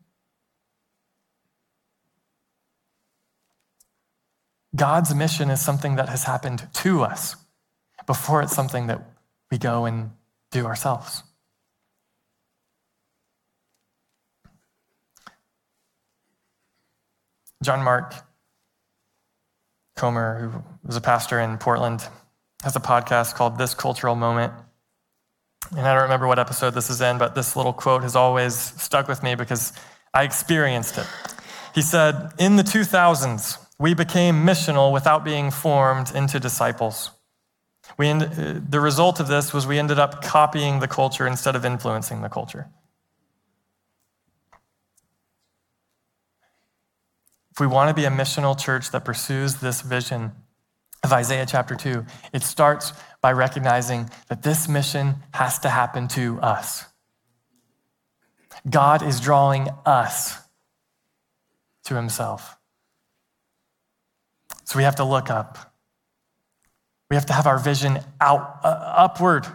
God's 4.75 5.13
mission 5.13 5.49
is 5.49 5.59
something 5.59 5.95
that 5.95 6.07
has 6.07 6.23
happened 6.23 6.67
to 6.75 7.03
us 7.03 7.35
before 8.05 8.41
it's 8.41 8.55
something 8.55 8.87
that 8.87 9.01
we 9.51 9.57
go 9.57 9.85
and 9.85 10.11
do 10.51 10.65
ourselves. 10.65 11.23
John 17.61 17.83
Mark 17.83 18.13
Comer, 19.99 20.39
who 20.39 20.63
was 20.85 20.95
a 20.95 21.01
pastor 21.01 21.41
in 21.41 21.57
Portland, 21.57 22.07
has 22.63 22.73
a 22.77 22.79
podcast 22.79 23.35
called 23.35 23.57
This 23.57 23.73
Cultural 23.73 24.15
Moment. 24.15 24.53
And 25.71 25.81
I 25.81 25.93
don't 25.93 26.03
remember 26.03 26.25
what 26.25 26.39
episode 26.39 26.73
this 26.73 26.89
is 26.89 27.01
in, 27.01 27.17
but 27.17 27.35
this 27.35 27.57
little 27.57 27.73
quote 27.73 28.03
has 28.03 28.15
always 28.15 28.55
stuck 28.55 29.09
with 29.09 29.21
me 29.23 29.35
because 29.35 29.73
I 30.13 30.23
experienced 30.23 30.97
it. 30.97 31.07
He 31.75 31.81
said, 31.81 32.31
In 32.39 32.55
the 32.55 32.63
2000s, 32.63 33.57
we 33.77 33.93
became 33.93 34.45
missional 34.45 34.93
without 34.93 35.25
being 35.25 35.51
formed 35.51 36.15
into 36.15 36.39
disciples. 36.39 37.11
We 37.97 38.07
end, 38.07 38.23
uh, 38.23 38.61
the 38.67 38.79
result 38.79 39.19
of 39.19 39.27
this 39.27 39.53
was 39.53 39.67
we 39.67 39.79
ended 39.79 39.99
up 39.99 40.23
copying 40.23 40.79
the 40.79 40.87
culture 40.87 41.27
instead 41.27 41.57
of 41.57 41.65
influencing 41.65 42.21
the 42.21 42.29
culture. 42.29 42.69
If 47.59 47.61
we 47.61 47.67
want 47.67 47.89
to 47.89 47.93
be 47.93 48.05
a 48.05 48.09
missional 48.09 48.57
church 48.57 48.91
that 48.91 49.03
pursues 49.03 49.55
this 49.55 49.81
vision 49.81 50.31
of 51.03 51.11
Isaiah 51.11 51.45
chapter 51.45 51.75
2, 51.75 52.05
it 52.31 52.41
starts 52.41 52.93
by 53.19 53.33
recognizing 53.33 54.09
that 54.29 54.43
this 54.43 54.69
mission 54.69 55.15
has 55.33 55.59
to 55.59 55.69
happen 55.69 56.07
to 56.07 56.39
us. 56.39 56.85
God 58.69 59.03
is 59.03 59.19
drawing 59.19 59.67
us 59.85 60.37
to 61.83 61.95
himself. 61.95 62.55
So 64.63 64.77
we 64.77 64.83
have 64.83 64.95
to 64.95 65.03
look 65.03 65.29
up. 65.29 65.73
We 67.09 67.17
have 67.17 67.25
to 67.25 67.33
have 67.33 67.45
our 67.45 67.59
vision 67.59 67.99
out, 68.21 68.61
uh, 68.63 68.67
upward 68.69 69.45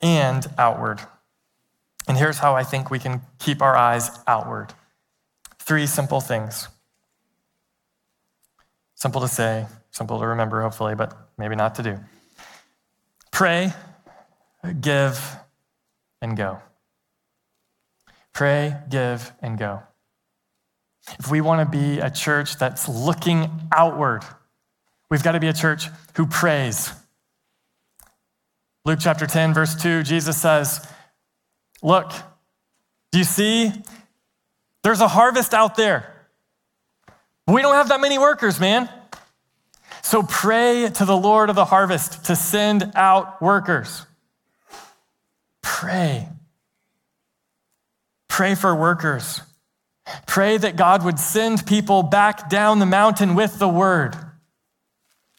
and 0.00 0.46
outward. 0.56 1.00
And 2.06 2.16
here's 2.16 2.38
how 2.38 2.54
I 2.54 2.62
think 2.62 2.92
we 2.92 3.00
can 3.00 3.22
keep 3.40 3.60
our 3.60 3.74
eyes 3.74 4.08
outward. 4.28 4.72
Three 5.70 5.86
simple 5.86 6.20
things. 6.20 6.66
Simple 8.96 9.20
to 9.20 9.28
say, 9.28 9.66
simple 9.92 10.18
to 10.18 10.26
remember, 10.26 10.62
hopefully, 10.62 10.96
but 10.96 11.16
maybe 11.38 11.54
not 11.54 11.76
to 11.76 11.84
do. 11.84 12.00
Pray, 13.30 13.72
give, 14.80 15.36
and 16.20 16.36
go. 16.36 16.58
Pray, 18.32 18.78
give, 18.88 19.30
and 19.42 19.56
go. 19.56 19.84
If 21.20 21.30
we 21.30 21.40
want 21.40 21.60
to 21.60 21.78
be 21.78 22.00
a 22.00 22.10
church 22.10 22.56
that's 22.56 22.88
looking 22.88 23.48
outward, 23.72 24.24
we've 25.08 25.22
got 25.22 25.32
to 25.32 25.40
be 25.40 25.46
a 25.46 25.52
church 25.52 25.86
who 26.16 26.26
prays. 26.26 26.92
Luke 28.84 28.98
chapter 29.00 29.28
10, 29.28 29.54
verse 29.54 29.80
2, 29.80 30.02
Jesus 30.02 30.36
says, 30.36 30.84
Look, 31.80 32.10
do 33.12 33.18
you 33.18 33.24
see? 33.24 33.72
There's 34.82 35.00
a 35.00 35.08
harvest 35.08 35.54
out 35.54 35.76
there. 35.76 36.14
We 37.46 37.62
don't 37.62 37.74
have 37.74 37.88
that 37.88 38.00
many 38.00 38.18
workers, 38.18 38.60
man. 38.60 38.88
So 40.02 40.22
pray 40.22 40.88
to 40.88 41.04
the 41.04 41.16
Lord 41.16 41.50
of 41.50 41.56
the 41.56 41.64
harvest 41.64 42.26
to 42.26 42.36
send 42.36 42.92
out 42.94 43.42
workers. 43.42 44.06
Pray. 45.62 46.28
Pray 48.28 48.54
for 48.54 48.74
workers. 48.74 49.42
Pray 50.26 50.56
that 50.56 50.76
God 50.76 51.04
would 51.04 51.18
send 51.18 51.66
people 51.66 52.02
back 52.02 52.48
down 52.48 52.78
the 52.78 52.86
mountain 52.86 53.34
with 53.34 53.58
the 53.58 53.68
word. 53.68 54.16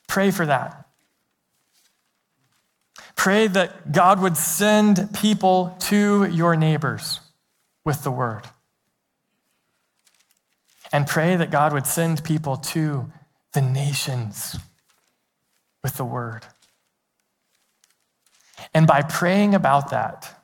Pray 0.07 0.31
for 0.31 0.45
that. 0.45 0.85
Pray 3.15 3.47
that 3.47 3.91
God 3.91 4.21
would 4.21 4.37
send 4.37 5.13
people 5.13 5.75
to 5.81 6.25
your 6.25 6.55
neighbors 6.55 7.19
with 7.83 8.03
the 8.03 8.11
word. 8.11 8.43
And 10.93 11.07
pray 11.07 11.35
that 11.35 11.51
God 11.51 11.73
would 11.73 11.87
send 11.87 12.23
people 12.23 12.57
to 12.57 13.11
the 13.53 13.61
nations 13.61 14.57
with 15.83 15.95
the 15.97 16.05
word. 16.05 16.45
And 18.73 18.85
by 18.87 19.01
praying 19.01 19.55
about 19.55 19.89
that, 19.91 20.43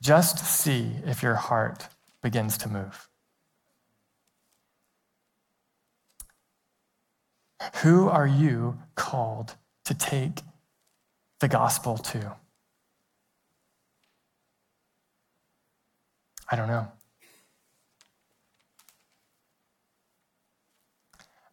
just 0.00 0.38
see 0.38 0.92
if 1.06 1.22
your 1.22 1.34
heart 1.34 1.88
begins 2.22 2.58
to 2.58 2.68
move. 2.68 3.08
Who 7.76 8.08
are 8.08 8.26
you 8.26 8.78
called 8.94 9.54
to 9.84 9.94
take 9.94 10.42
the 11.40 11.48
gospel 11.48 11.96
to? 11.96 12.36
I 16.50 16.56
don't 16.56 16.68
know. 16.68 16.88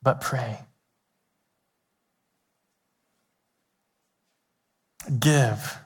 But 0.04 0.22
pray. 0.22 0.60
Give. 5.20 5.78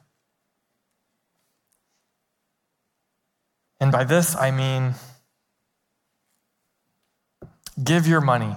And 3.80 3.92
by 3.92 4.04
this, 4.04 4.36
I 4.36 4.52
mean 4.52 4.96
give 7.84 8.08
your 8.08 8.22
money 8.22 8.56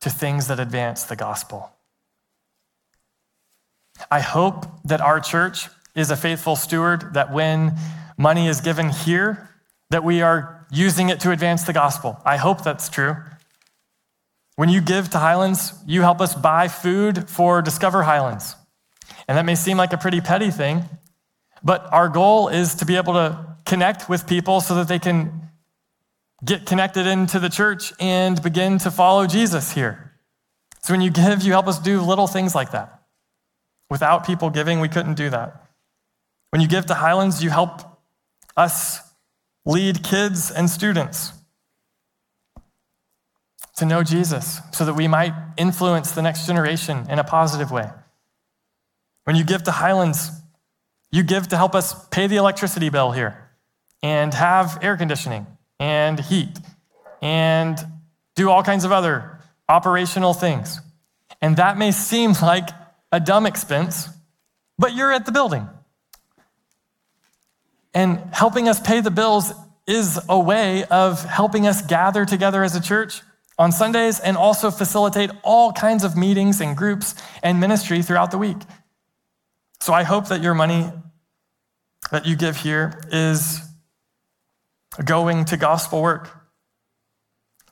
to 0.00 0.10
things 0.10 0.48
that 0.48 0.58
advance 0.58 1.04
the 1.04 1.16
gospel. 1.16 1.70
I 4.10 4.20
hope 4.20 4.66
that 4.84 5.00
our 5.00 5.20
church 5.20 5.68
is 5.94 6.10
a 6.10 6.16
faithful 6.16 6.56
steward, 6.56 7.14
that 7.14 7.32
when 7.32 7.74
money 8.16 8.46
is 8.48 8.60
given 8.60 8.90
here, 8.90 9.50
that 9.90 10.04
we 10.04 10.22
are 10.22 10.66
using 10.70 11.08
it 11.08 11.20
to 11.20 11.30
advance 11.30 11.64
the 11.64 11.72
gospel. 11.72 12.20
I 12.24 12.36
hope 12.36 12.62
that's 12.62 12.88
true. 12.88 13.16
When 14.56 14.70
you 14.70 14.80
give 14.80 15.10
to 15.10 15.18
Highlands, 15.18 15.74
you 15.86 16.00
help 16.00 16.20
us 16.20 16.34
buy 16.34 16.68
food 16.68 17.28
for 17.28 17.60
Discover 17.60 18.02
Highlands. 18.02 18.56
And 19.28 19.36
that 19.36 19.44
may 19.44 19.54
seem 19.54 19.76
like 19.76 19.92
a 19.92 19.98
pretty 19.98 20.22
petty 20.22 20.50
thing, 20.50 20.84
but 21.62 21.86
our 21.92 22.08
goal 22.08 22.48
is 22.48 22.74
to 22.76 22.86
be 22.86 22.96
able 22.96 23.12
to 23.12 23.56
connect 23.66 24.08
with 24.08 24.26
people 24.26 24.62
so 24.62 24.74
that 24.76 24.88
they 24.88 24.98
can 24.98 25.42
get 26.42 26.64
connected 26.64 27.06
into 27.06 27.38
the 27.38 27.50
church 27.50 27.92
and 28.00 28.42
begin 28.42 28.78
to 28.78 28.90
follow 28.90 29.26
Jesus 29.26 29.72
here. 29.72 30.12
So 30.82 30.94
when 30.94 31.02
you 31.02 31.10
give, 31.10 31.42
you 31.42 31.52
help 31.52 31.66
us 31.66 31.78
do 31.78 32.00
little 32.00 32.26
things 32.26 32.54
like 32.54 32.70
that. 32.70 33.02
Without 33.90 34.26
people 34.26 34.48
giving, 34.48 34.80
we 34.80 34.88
couldn't 34.88 35.14
do 35.14 35.28
that. 35.30 35.66
When 36.50 36.62
you 36.62 36.68
give 36.68 36.86
to 36.86 36.94
Highlands, 36.94 37.42
you 37.42 37.50
help 37.50 37.82
us 38.56 39.00
lead 39.66 40.02
kids 40.02 40.50
and 40.50 40.70
students 40.70 41.32
to 43.76 43.84
know 43.84 44.02
Jesus 44.02 44.60
so 44.72 44.84
that 44.84 44.94
we 44.94 45.06
might 45.06 45.34
influence 45.56 46.12
the 46.12 46.22
next 46.22 46.46
generation 46.46 47.06
in 47.10 47.18
a 47.18 47.24
positive 47.24 47.70
way. 47.70 47.88
When 49.24 49.36
you 49.36 49.44
give 49.44 49.64
to 49.64 49.70
Highlands, 49.70 50.30
you 51.10 51.22
give 51.22 51.48
to 51.48 51.56
help 51.56 51.74
us 51.74 52.06
pay 52.08 52.26
the 52.26 52.36
electricity 52.36 52.88
bill 52.88 53.12
here 53.12 53.50
and 54.02 54.32
have 54.34 54.78
air 54.82 54.96
conditioning 54.96 55.46
and 55.78 56.18
heat 56.18 56.58
and 57.20 57.78
do 58.34 58.50
all 58.50 58.62
kinds 58.62 58.84
of 58.84 58.92
other 58.92 59.40
operational 59.68 60.32
things. 60.32 60.80
And 61.40 61.56
that 61.56 61.76
may 61.76 61.92
seem 61.92 62.32
like 62.42 62.68
a 63.12 63.20
dumb 63.20 63.46
expense, 63.46 64.08
but 64.78 64.94
you're 64.94 65.12
at 65.12 65.26
the 65.26 65.32
building. 65.32 65.68
And 67.92 68.22
helping 68.32 68.68
us 68.68 68.78
pay 68.78 69.00
the 69.00 69.10
bills 69.10 69.52
is 69.86 70.20
a 70.28 70.38
way 70.38 70.84
of 70.84 71.24
helping 71.24 71.66
us 71.66 71.80
gather 71.82 72.24
together 72.24 72.62
as 72.62 72.74
a 72.74 72.80
church 72.80 73.22
on 73.58 73.72
Sundays 73.72 74.20
and 74.20 74.36
also 74.36 74.70
facilitate 74.70 75.30
all 75.42 75.72
kinds 75.72 76.04
of 76.04 76.16
meetings 76.16 76.60
and 76.60 76.76
groups 76.76 77.14
and 77.42 77.58
ministry 77.58 78.02
throughout 78.02 78.30
the 78.30 78.38
week. 78.38 78.58
So 79.80 79.92
I 79.92 80.02
hope 80.02 80.28
that 80.28 80.42
your 80.42 80.54
money 80.54 80.92
that 82.10 82.26
you 82.26 82.36
give 82.36 82.56
here 82.56 83.00
is 83.10 83.60
going 85.04 85.44
to 85.46 85.56
gospel 85.56 86.02
work. 86.02 86.30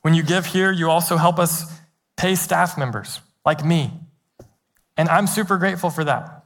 When 0.03 0.14
you 0.14 0.22
give 0.22 0.47
here, 0.47 0.70
you 0.70 0.91
also 0.91 1.16
help 1.16 1.39
us 1.39 1.64
pay 2.16 2.35
staff 2.35 2.76
members 2.76 3.20
like 3.45 3.64
me. 3.64 3.93
And 4.97 5.09
I'm 5.09 5.26
super 5.26 5.59
grateful 5.59 5.91
for 5.91 6.05
that. 6.05 6.45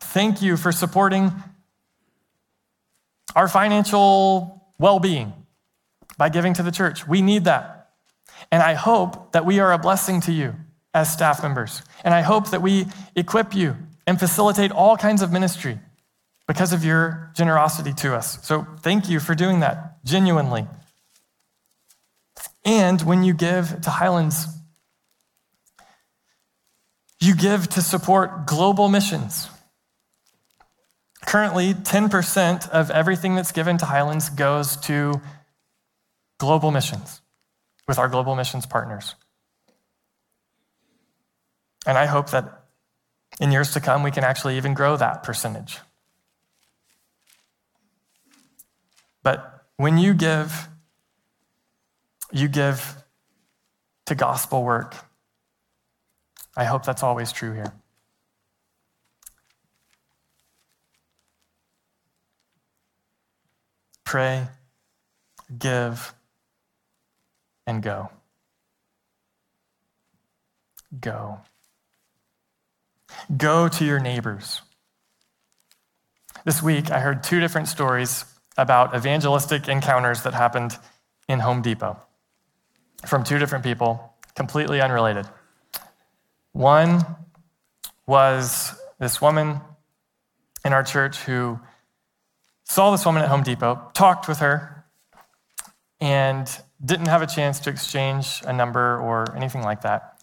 Thank 0.00 0.42
you 0.42 0.56
for 0.56 0.72
supporting 0.72 1.32
our 3.34 3.48
financial 3.48 4.68
well 4.78 4.98
being 5.00 5.32
by 6.16 6.28
giving 6.28 6.54
to 6.54 6.62
the 6.62 6.70
church. 6.70 7.06
We 7.06 7.22
need 7.22 7.44
that. 7.44 7.73
And 8.50 8.62
I 8.62 8.74
hope 8.74 9.32
that 9.32 9.44
we 9.44 9.60
are 9.60 9.72
a 9.72 9.78
blessing 9.78 10.20
to 10.22 10.32
you 10.32 10.54
as 10.92 11.12
staff 11.12 11.42
members. 11.42 11.82
And 12.04 12.14
I 12.14 12.20
hope 12.20 12.50
that 12.50 12.62
we 12.62 12.86
equip 13.16 13.54
you 13.54 13.76
and 14.06 14.18
facilitate 14.18 14.70
all 14.70 14.96
kinds 14.96 15.22
of 15.22 15.32
ministry 15.32 15.78
because 16.46 16.72
of 16.72 16.84
your 16.84 17.30
generosity 17.34 17.92
to 17.94 18.14
us. 18.14 18.44
So 18.46 18.66
thank 18.80 19.08
you 19.08 19.18
for 19.18 19.34
doing 19.34 19.60
that 19.60 20.04
genuinely. 20.04 20.66
And 22.64 23.00
when 23.02 23.24
you 23.24 23.34
give 23.34 23.80
to 23.82 23.90
Highlands, 23.90 24.46
you 27.20 27.34
give 27.34 27.68
to 27.70 27.82
support 27.82 28.46
global 28.46 28.88
missions. 28.88 29.48
Currently, 31.26 31.72
10% 31.74 32.68
of 32.68 32.90
everything 32.90 33.34
that's 33.34 33.52
given 33.52 33.78
to 33.78 33.86
Highlands 33.86 34.28
goes 34.28 34.76
to 34.82 35.20
global 36.38 36.70
missions 36.70 37.22
with 37.86 37.98
our 37.98 38.08
global 38.08 38.34
missions 38.34 38.66
partners. 38.66 39.14
And 41.86 41.98
I 41.98 42.06
hope 42.06 42.30
that 42.30 42.64
in 43.40 43.52
years 43.52 43.72
to 43.74 43.80
come, 43.80 44.02
we 44.02 44.10
can 44.10 44.24
actually 44.24 44.56
even 44.56 44.74
grow 44.74 44.96
that 44.96 45.22
percentage. 45.22 45.78
But 49.22 49.64
when 49.76 49.98
you 49.98 50.14
give, 50.14 50.68
you 52.32 52.48
give 52.48 53.02
to 54.06 54.14
gospel 54.14 54.62
work. 54.62 54.94
I 56.56 56.64
hope 56.64 56.84
that's 56.84 57.02
always 57.02 57.32
true 57.32 57.52
here. 57.52 57.72
Pray, 64.04 64.46
give, 65.58 66.14
and 67.66 67.82
go. 67.82 68.10
Go. 71.00 71.40
Go 73.36 73.68
to 73.68 73.84
your 73.84 74.00
neighbors. 74.00 74.60
This 76.44 76.62
week, 76.62 76.90
I 76.90 77.00
heard 77.00 77.22
two 77.22 77.40
different 77.40 77.68
stories 77.68 78.24
about 78.56 78.94
evangelistic 78.94 79.68
encounters 79.68 80.22
that 80.22 80.34
happened 80.34 80.78
in 81.28 81.40
Home 81.40 81.62
Depot 81.62 81.98
from 83.06 83.24
two 83.24 83.38
different 83.38 83.64
people, 83.64 84.14
completely 84.34 84.80
unrelated. 84.80 85.26
One 86.52 87.04
was 88.06 88.78
this 88.98 89.20
woman 89.20 89.60
in 90.64 90.72
our 90.72 90.82
church 90.82 91.18
who 91.18 91.58
saw 92.64 92.90
this 92.90 93.04
woman 93.04 93.22
at 93.22 93.28
Home 93.28 93.42
Depot, 93.42 93.90
talked 93.94 94.28
with 94.28 94.38
her, 94.38 94.84
and 96.00 96.50
didn't 96.84 97.06
have 97.06 97.22
a 97.22 97.26
chance 97.26 97.58
to 97.60 97.70
exchange 97.70 98.42
a 98.46 98.52
number 98.52 98.98
or 98.98 99.34
anything 99.36 99.62
like 99.62 99.82
that. 99.82 100.22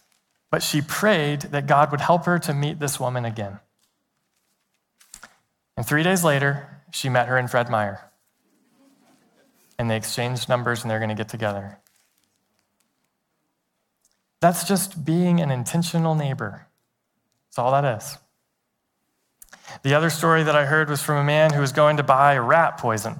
But 0.49 0.61
she 0.61 0.81
prayed 0.81 1.41
that 1.43 1.65
God 1.65 1.91
would 1.91 2.01
help 2.01 2.25
her 2.25 2.37
to 2.39 2.53
meet 2.53 2.79
this 2.79 2.99
woman 2.99 3.25
again. 3.25 3.59
And 5.77 5.85
three 5.85 6.03
days 6.03 6.23
later, 6.23 6.83
she 6.91 7.09
met 7.09 7.27
her 7.27 7.37
in 7.37 7.47
Fred 7.47 7.69
Meyer. 7.69 8.11
And 9.79 9.89
they 9.89 9.95
exchanged 9.95 10.49
numbers 10.49 10.81
and 10.81 10.91
they're 10.91 10.99
going 10.99 11.09
to 11.09 11.15
get 11.15 11.29
together. 11.29 11.79
That's 14.41 14.67
just 14.67 15.05
being 15.05 15.39
an 15.39 15.51
intentional 15.51 16.15
neighbor. 16.15 16.67
That's 17.47 17.59
all 17.59 17.71
that 17.71 17.97
is. 17.97 18.17
The 19.83 19.93
other 19.93 20.09
story 20.09 20.43
that 20.43 20.55
I 20.55 20.65
heard 20.65 20.89
was 20.89 21.01
from 21.01 21.17
a 21.17 21.23
man 21.23 21.53
who 21.53 21.61
was 21.61 21.71
going 21.71 21.97
to 21.97 22.03
buy 22.03 22.37
rat 22.37 22.77
poison. 22.77 23.15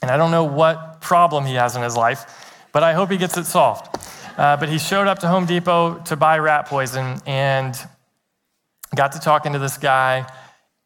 And 0.00 0.10
I 0.10 0.16
don't 0.16 0.30
know 0.30 0.44
what 0.44 1.00
problem 1.00 1.44
he 1.44 1.54
has 1.54 1.76
in 1.76 1.82
his 1.82 1.96
life, 1.96 2.47
but 2.72 2.82
I 2.82 2.92
hope 2.92 3.10
he 3.10 3.16
gets 3.16 3.36
it 3.36 3.44
solved. 3.44 3.88
Uh, 4.36 4.56
but 4.56 4.68
he 4.68 4.78
showed 4.78 5.06
up 5.08 5.18
to 5.20 5.28
Home 5.28 5.46
Depot 5.46 5.98
to 6.04 6.16
buy 6.16 6.38
rat 6.38 6.66
poison 6.66 7.20
and 7.26 7.76
got 8.94 9.12
to 9.12 9.20
talking 9.20 9.52
to 9.52 9.58
this 9.58 9.76
guy. 9.76 10.26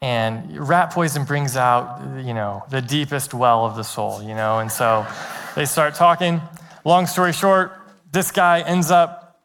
And 0.01 0.69
rat 0.69 0.91
poison 0.91 1.25
brings 1.25 1.57
out, 1.57 2.01
you 2.25 2.35
know, 2.35 2.65
the 2.71 2.81
deepest 2.81 3.35
well 3.35 3.65
of 3.65 3.77
the 3.77 3.85
soul, 3.85 4.23
you 4.23 4.35
know. 4.35 4.59
And 4.59 4.73
so 4.73 5.07
they 5.55 5.65
start 5.65 5.95
talking. 5.95 6.41
Long 6.85 7.07
story 7.07 7.33
short, 7.33 7.73
this 8.11 8.31
guy 8.31 8.63
ends 8.63 8.91
up 8.91 9.41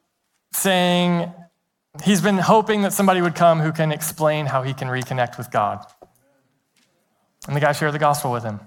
saying 0.53 1.31
he's 2.03 2.21
been 2.21 2.37
hoping 2.37 2.81
that 2.83 2.93
somebody 2.93 3.21
would 3.21 3.35
come 3.35 3.59
who 3.59 3.71
can 3.71 3.91
explain 3.91 4.45
how 4.45 4.63
he 4.63 4.73
can 4.73 4.87
reconnect 4.87 5.37
with 5.37 5.51
God. 5.51 5.85
And 7.47 7.55
the 7.55 7.59
guy 7.59 7.71
shared 7.73 7.93
the 7.93 7.99
gospel 7.99 8.31
with 8.31 8.43
him. 8.43 8.59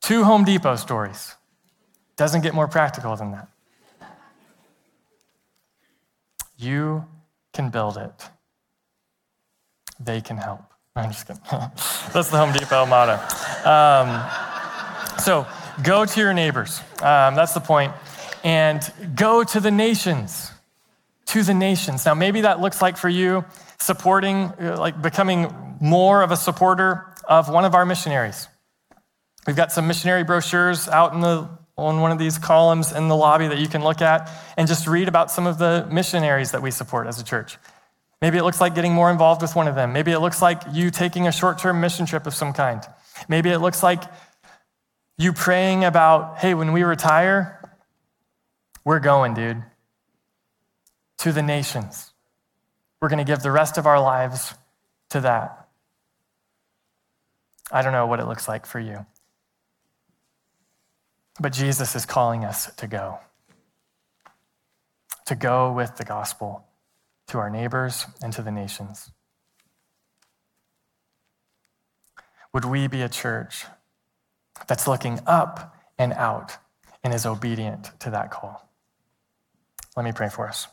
Two 0.00 0.24
Home 0.24 0.44
Depot 0.44 0.76
stories. 0.76 1.34
Doesn't 2.16 2.42
get 2.42 2.54
more 2.54 2.68
practical 2.68 3.16
than 3.16 3.32
that. 3.32 3.48
You 6.56 7.06
can 7.52 7.70
build 7.70 7.96
it, 7.96 8.28
they 9.98 10.20
can 10.20 10.36
help. 10.36 10.62
I'm 10.96 11.10
just 11.10 11.26
kidding. 11.26 11.42
That's 12.12 12.30
the 12.30 12.36
Home 12.36 12.52
Depot 12.52 12.84
motto. 12.84 13.14
Um, 13.68 14.20
so 15.20 15.46
go 15.82 16.04
to 16.04 16.20
your 16.20 16.32
neighbors. 16.32 16.80
Um, 17.00 17.34
that's 17.34 17.54
the 17.54 17.60
point. 17.60 17.92
And 18.42 18.82
go 19.14 19.44
to 19.44 19.60
the 19.60 19.70
nations. 19.70 20.50
To 21.26 21.42
the 21.42 21.54
nations. 21.54 22.04
Now, 22.04 22.14
maybe 22.14 22.40
that 22.40 22.60
looks 22.60 22.82
like 22.82 22.96
for 22.96 23.08
you 23.08 23.44
supporting, 23.78 24.52
uh, 24.60 24.76
like 24.78 25.00
becoming 25.00 25.76
more 25.80 26.22
of 26.22 26.30
a 26.30 26.36
supporter 26.36 27.06
of 27.24 27.48
one 27.48 27.64
of 27.64 27.74
our 27.74 27.86
missionaries. 27.86 28.48
We've 29.46 29.56
got 29.56 29.72
some 29.72 29.86
missionary 29.86 30.22
brochures 30.22 30.88
out 30.88 31.14
in 31.14 31.20
the, 31.20 31.48
on 31.76 32.00
one 32.00 32.12
of 32.12 32.18
these 32.18 32.38
columns 32.38 32.92
in 32.92 33.08
the 33.08 33.16
lobby 33.16 33.48
that 33.48 33.58
you 33.58 33.68
can 33.68 33.82
look 33.82 34.02
at 34.02 34.30
and 34.56 34.68
just 34.68 34.86
read 34.86 35.08
about 35.08 35.30
some 35.30 35.46
of 35.46 35.58
the 35.58 35.88
missionaries 35.90 36.52
that 36.52 36.62
we 36.62 36.70
support 36.70 37.06
as 37.06 37.20
a 37.20 37.24
church. 37.24 37.58
Maybe 38.20 38.36
it 38.36 38.44
looks 38.44 38.60
like 38.60 38.74
getting 38.74 38.92
more 38.92 39.10
involved 39.10 39.40
with 39.40 39.56
one 39.56 39.66
of 39.66 39.74
them. 39.74 39.92
Maybe 39.92 40.12
it 40.12 40.18
looks 40.18 40.42
like 40.42 40.62
you 40.72 40.90
taking 40.90 41.26
a 41.26 41.32
short 41.32 41.58
term 41.58 41.80
mission 41.80 42.04
trip 42.04 42.26
of 42.26 42.34
some 42.34 42.52
kind. 42.52 42.82
Maybe 43.28 43.48
it 43.50 43.60
looks 43.60 43.82
like 43.82 44.02
you 45.16 45.32
praying 45.32 45.84
about, 45.84 46.38
hey, 46.38 46.54
when 46.54 46.72
we 46.72 46.82
retire, 46.82 47.56
we're 48.84 49.00
going, 49.00 49.34
dude, 49.34 49.62
to 51.18 51.32
the 51.32 51.42
nations. 51.42 52.12
We're 53.00 53.08
going 53.08 53.24
to 53.24 53.30
give 53.30 53.42
the 53.42 53.50
rest 53.50 53.78
of 53.78 53.86
our 53.86 54.00
lives 54.00 54.54
to 55.10 55.20
that. 55.22 55.68
I 57.72 57.82
don't 57.82 57.92
know 57.92 58.06
what 58.06 58.20
it 58.20 58.26
looks 58.26 58.48
like 58.48 58.66
for 58.66 58.80
you. 58.80 59.06
But 61.40 61.54
Jesus 61.54 61.96
is 61.96 62.04
calling 62.04 62.44
us 62.44 62.72
to 62.74 62.86
go, 62.86 63.18
to 65.24 65.34
go 65.34 65.72
with 65.72 65.96
the 65.96 66.04
gospel 66.04 66.66
to 67.28 67.38
our 67.38 67.48
neighbors 67.48 68.04
and 68.22 68.30
to 68.34 68.42
the 68.42 68.50
nations. 68.50 69.10
Would 72.52 72.66
we 72.66 72.88
be 72.88 73.00
a 73.00 73.08
church 73.08 73.64
that's 74.66 74.86
looking 74.86 75.20
up 75.26 75.74
and 75.98 76.12
out 76.12 76.58
and 77.02 77.14
is 77.14 77.24
obedient 77.24 77.98
to 78.00 78.10
that 78.10 78.30
call? 78.30 78.68
Let 79.96 80.04
me 80.04 80.12
pray 80.12 80.28
for 80.28 80.46
us. 80.46 80.66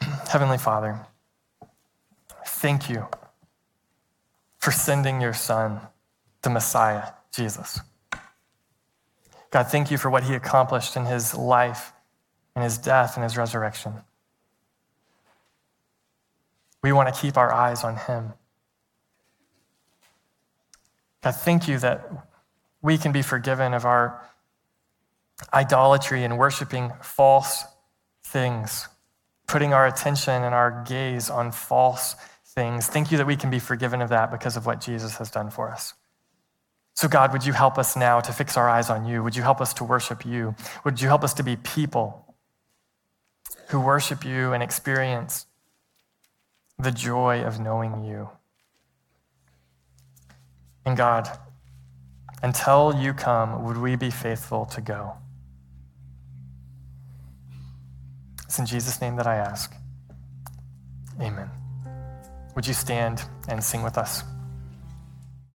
Heavenly 0.30 0.56
Father, 0.56 1.04
thank 2.46 2.88
you 2.88 3.08
for 4.56 4.70
sending 4.70 5.20
your 5.20 5.34
Son 5.34 5.80
the 6.42 6.50
Messiah, 6.50 7.12
Jesus. 7.32 7.80
God, 9.50 9.64
thank 9.64 9.90
you 9.90 9.98
for 9.98 10.10
what 10.10 10.24
he 10.24 10.34
accomplished 10.34 10.96
in 10.96 11.04
his 11.04 11.34
life, 11.34 11.92
in 12.54 12.62
his 12.62 12.78
death, 12.78 13.16
and 13.16 13.24
his 13.24 13.36
resurrection. 13.36 13.94
We 16.82 16.92
want 16.92 17.14
to 17.14 17.20
keep 17.20 17.36
our 17.36 17.52
eyes 17.52 17.84
on 17.84 17.96
him. 17.96 18.32
God, 21.22 21.32
thank 21.32 21.68
you 21.68 21.78
that 21.78 22.10
we 22.80 22.96
can 22.96 23.12
be 23.12 23.22
forgiven 23.22 23.74
of 23.74 23.84
our 23.84 24.24
idolatry 25.52 26.24
and 26.24 26.38
worshiping 26.38 26.92
false 27.02 27.64
things, 28.24 28.88
putting 29.46 29.74
our 29.74 29.86
attention 29.86 30.42
and 30.44 30.54
our 30.54 30.84
gaze 30.86 31.28
on 31.28 31.52
false 31.52 32.14
things. 32.46 32.86
Thank 32.86 33.10
you 33.10 33.18
that 33.18 33.26
we 33.26 33.36
can 33.36 33.50
be 33.50 33.58
forgiven 33.58 34.00
of 34.00 34.08
that 34.10 34.30
because 34.30 34.56
of 34.56 34.64
what 34.64 34.80
Jesus 34.80 35.16
has 35.16 35.30
done 35.30 35.50
for 35.50 35.70
us. 35.70 35.94
So, 37.00 37.08
God, 37.08 37.32
would 37.32 37.46
you 37.46 37.54
help 37.54 37.78
us 37.78 37.96
now 37.96 38.20
to 38.20 38.30
fix 38.30 38.58
our 38.58 38.68
eyes 38.68 38.90
on 38.90 39.06
you? 39.06 39.22
Would 39.22 39.34
you 39.34 39.40
help 39.40 39.62
us 39.62 39.72
to 39.72 39.84
worship 39.84 40.26
you? 40.26 40.54
Would 40.84 41.00
you 41.00 41.08
help 41.08 41.24
us 41.24 41.32
to 41.32 41.42
be 41.42 41.56
people 41.56 42.36
who 43.68 43.80
worship 43.80 44.22
you 44.22 44.52
and 44.52 44.62
experience 44.62 45.46
the 46.78 46.90
joy 46.90 47.42
of 47.42 47.58
knowing 47.58 48.04
you? 48.04 48.28
And 50.84 50.94
God, 50.94 51.26
until 52.42 52.94
you 52.94 53.14
come, 53.14 53.64
would 53.64 53.78
we 53.78 53.96
be 53.96 54.10
faithful 54.10 54.66
to 54.66 54.82
go? 54.82 55.14
It's 58.44 58.58
in 58.58 58.66
Jesus' 58.66 59.00
name 59.00 59.16
that 59.16 59.26
I 59.26 59.36
ask. 59.36 59.72
Amen. 61.18 61.48
Would 62.54 62.66
you 62.66 62.74
stand 62.74 63.24
and 63.48 63.64
sing 63.64 63.82
with 63.82 63.96
us? 63.96 64.22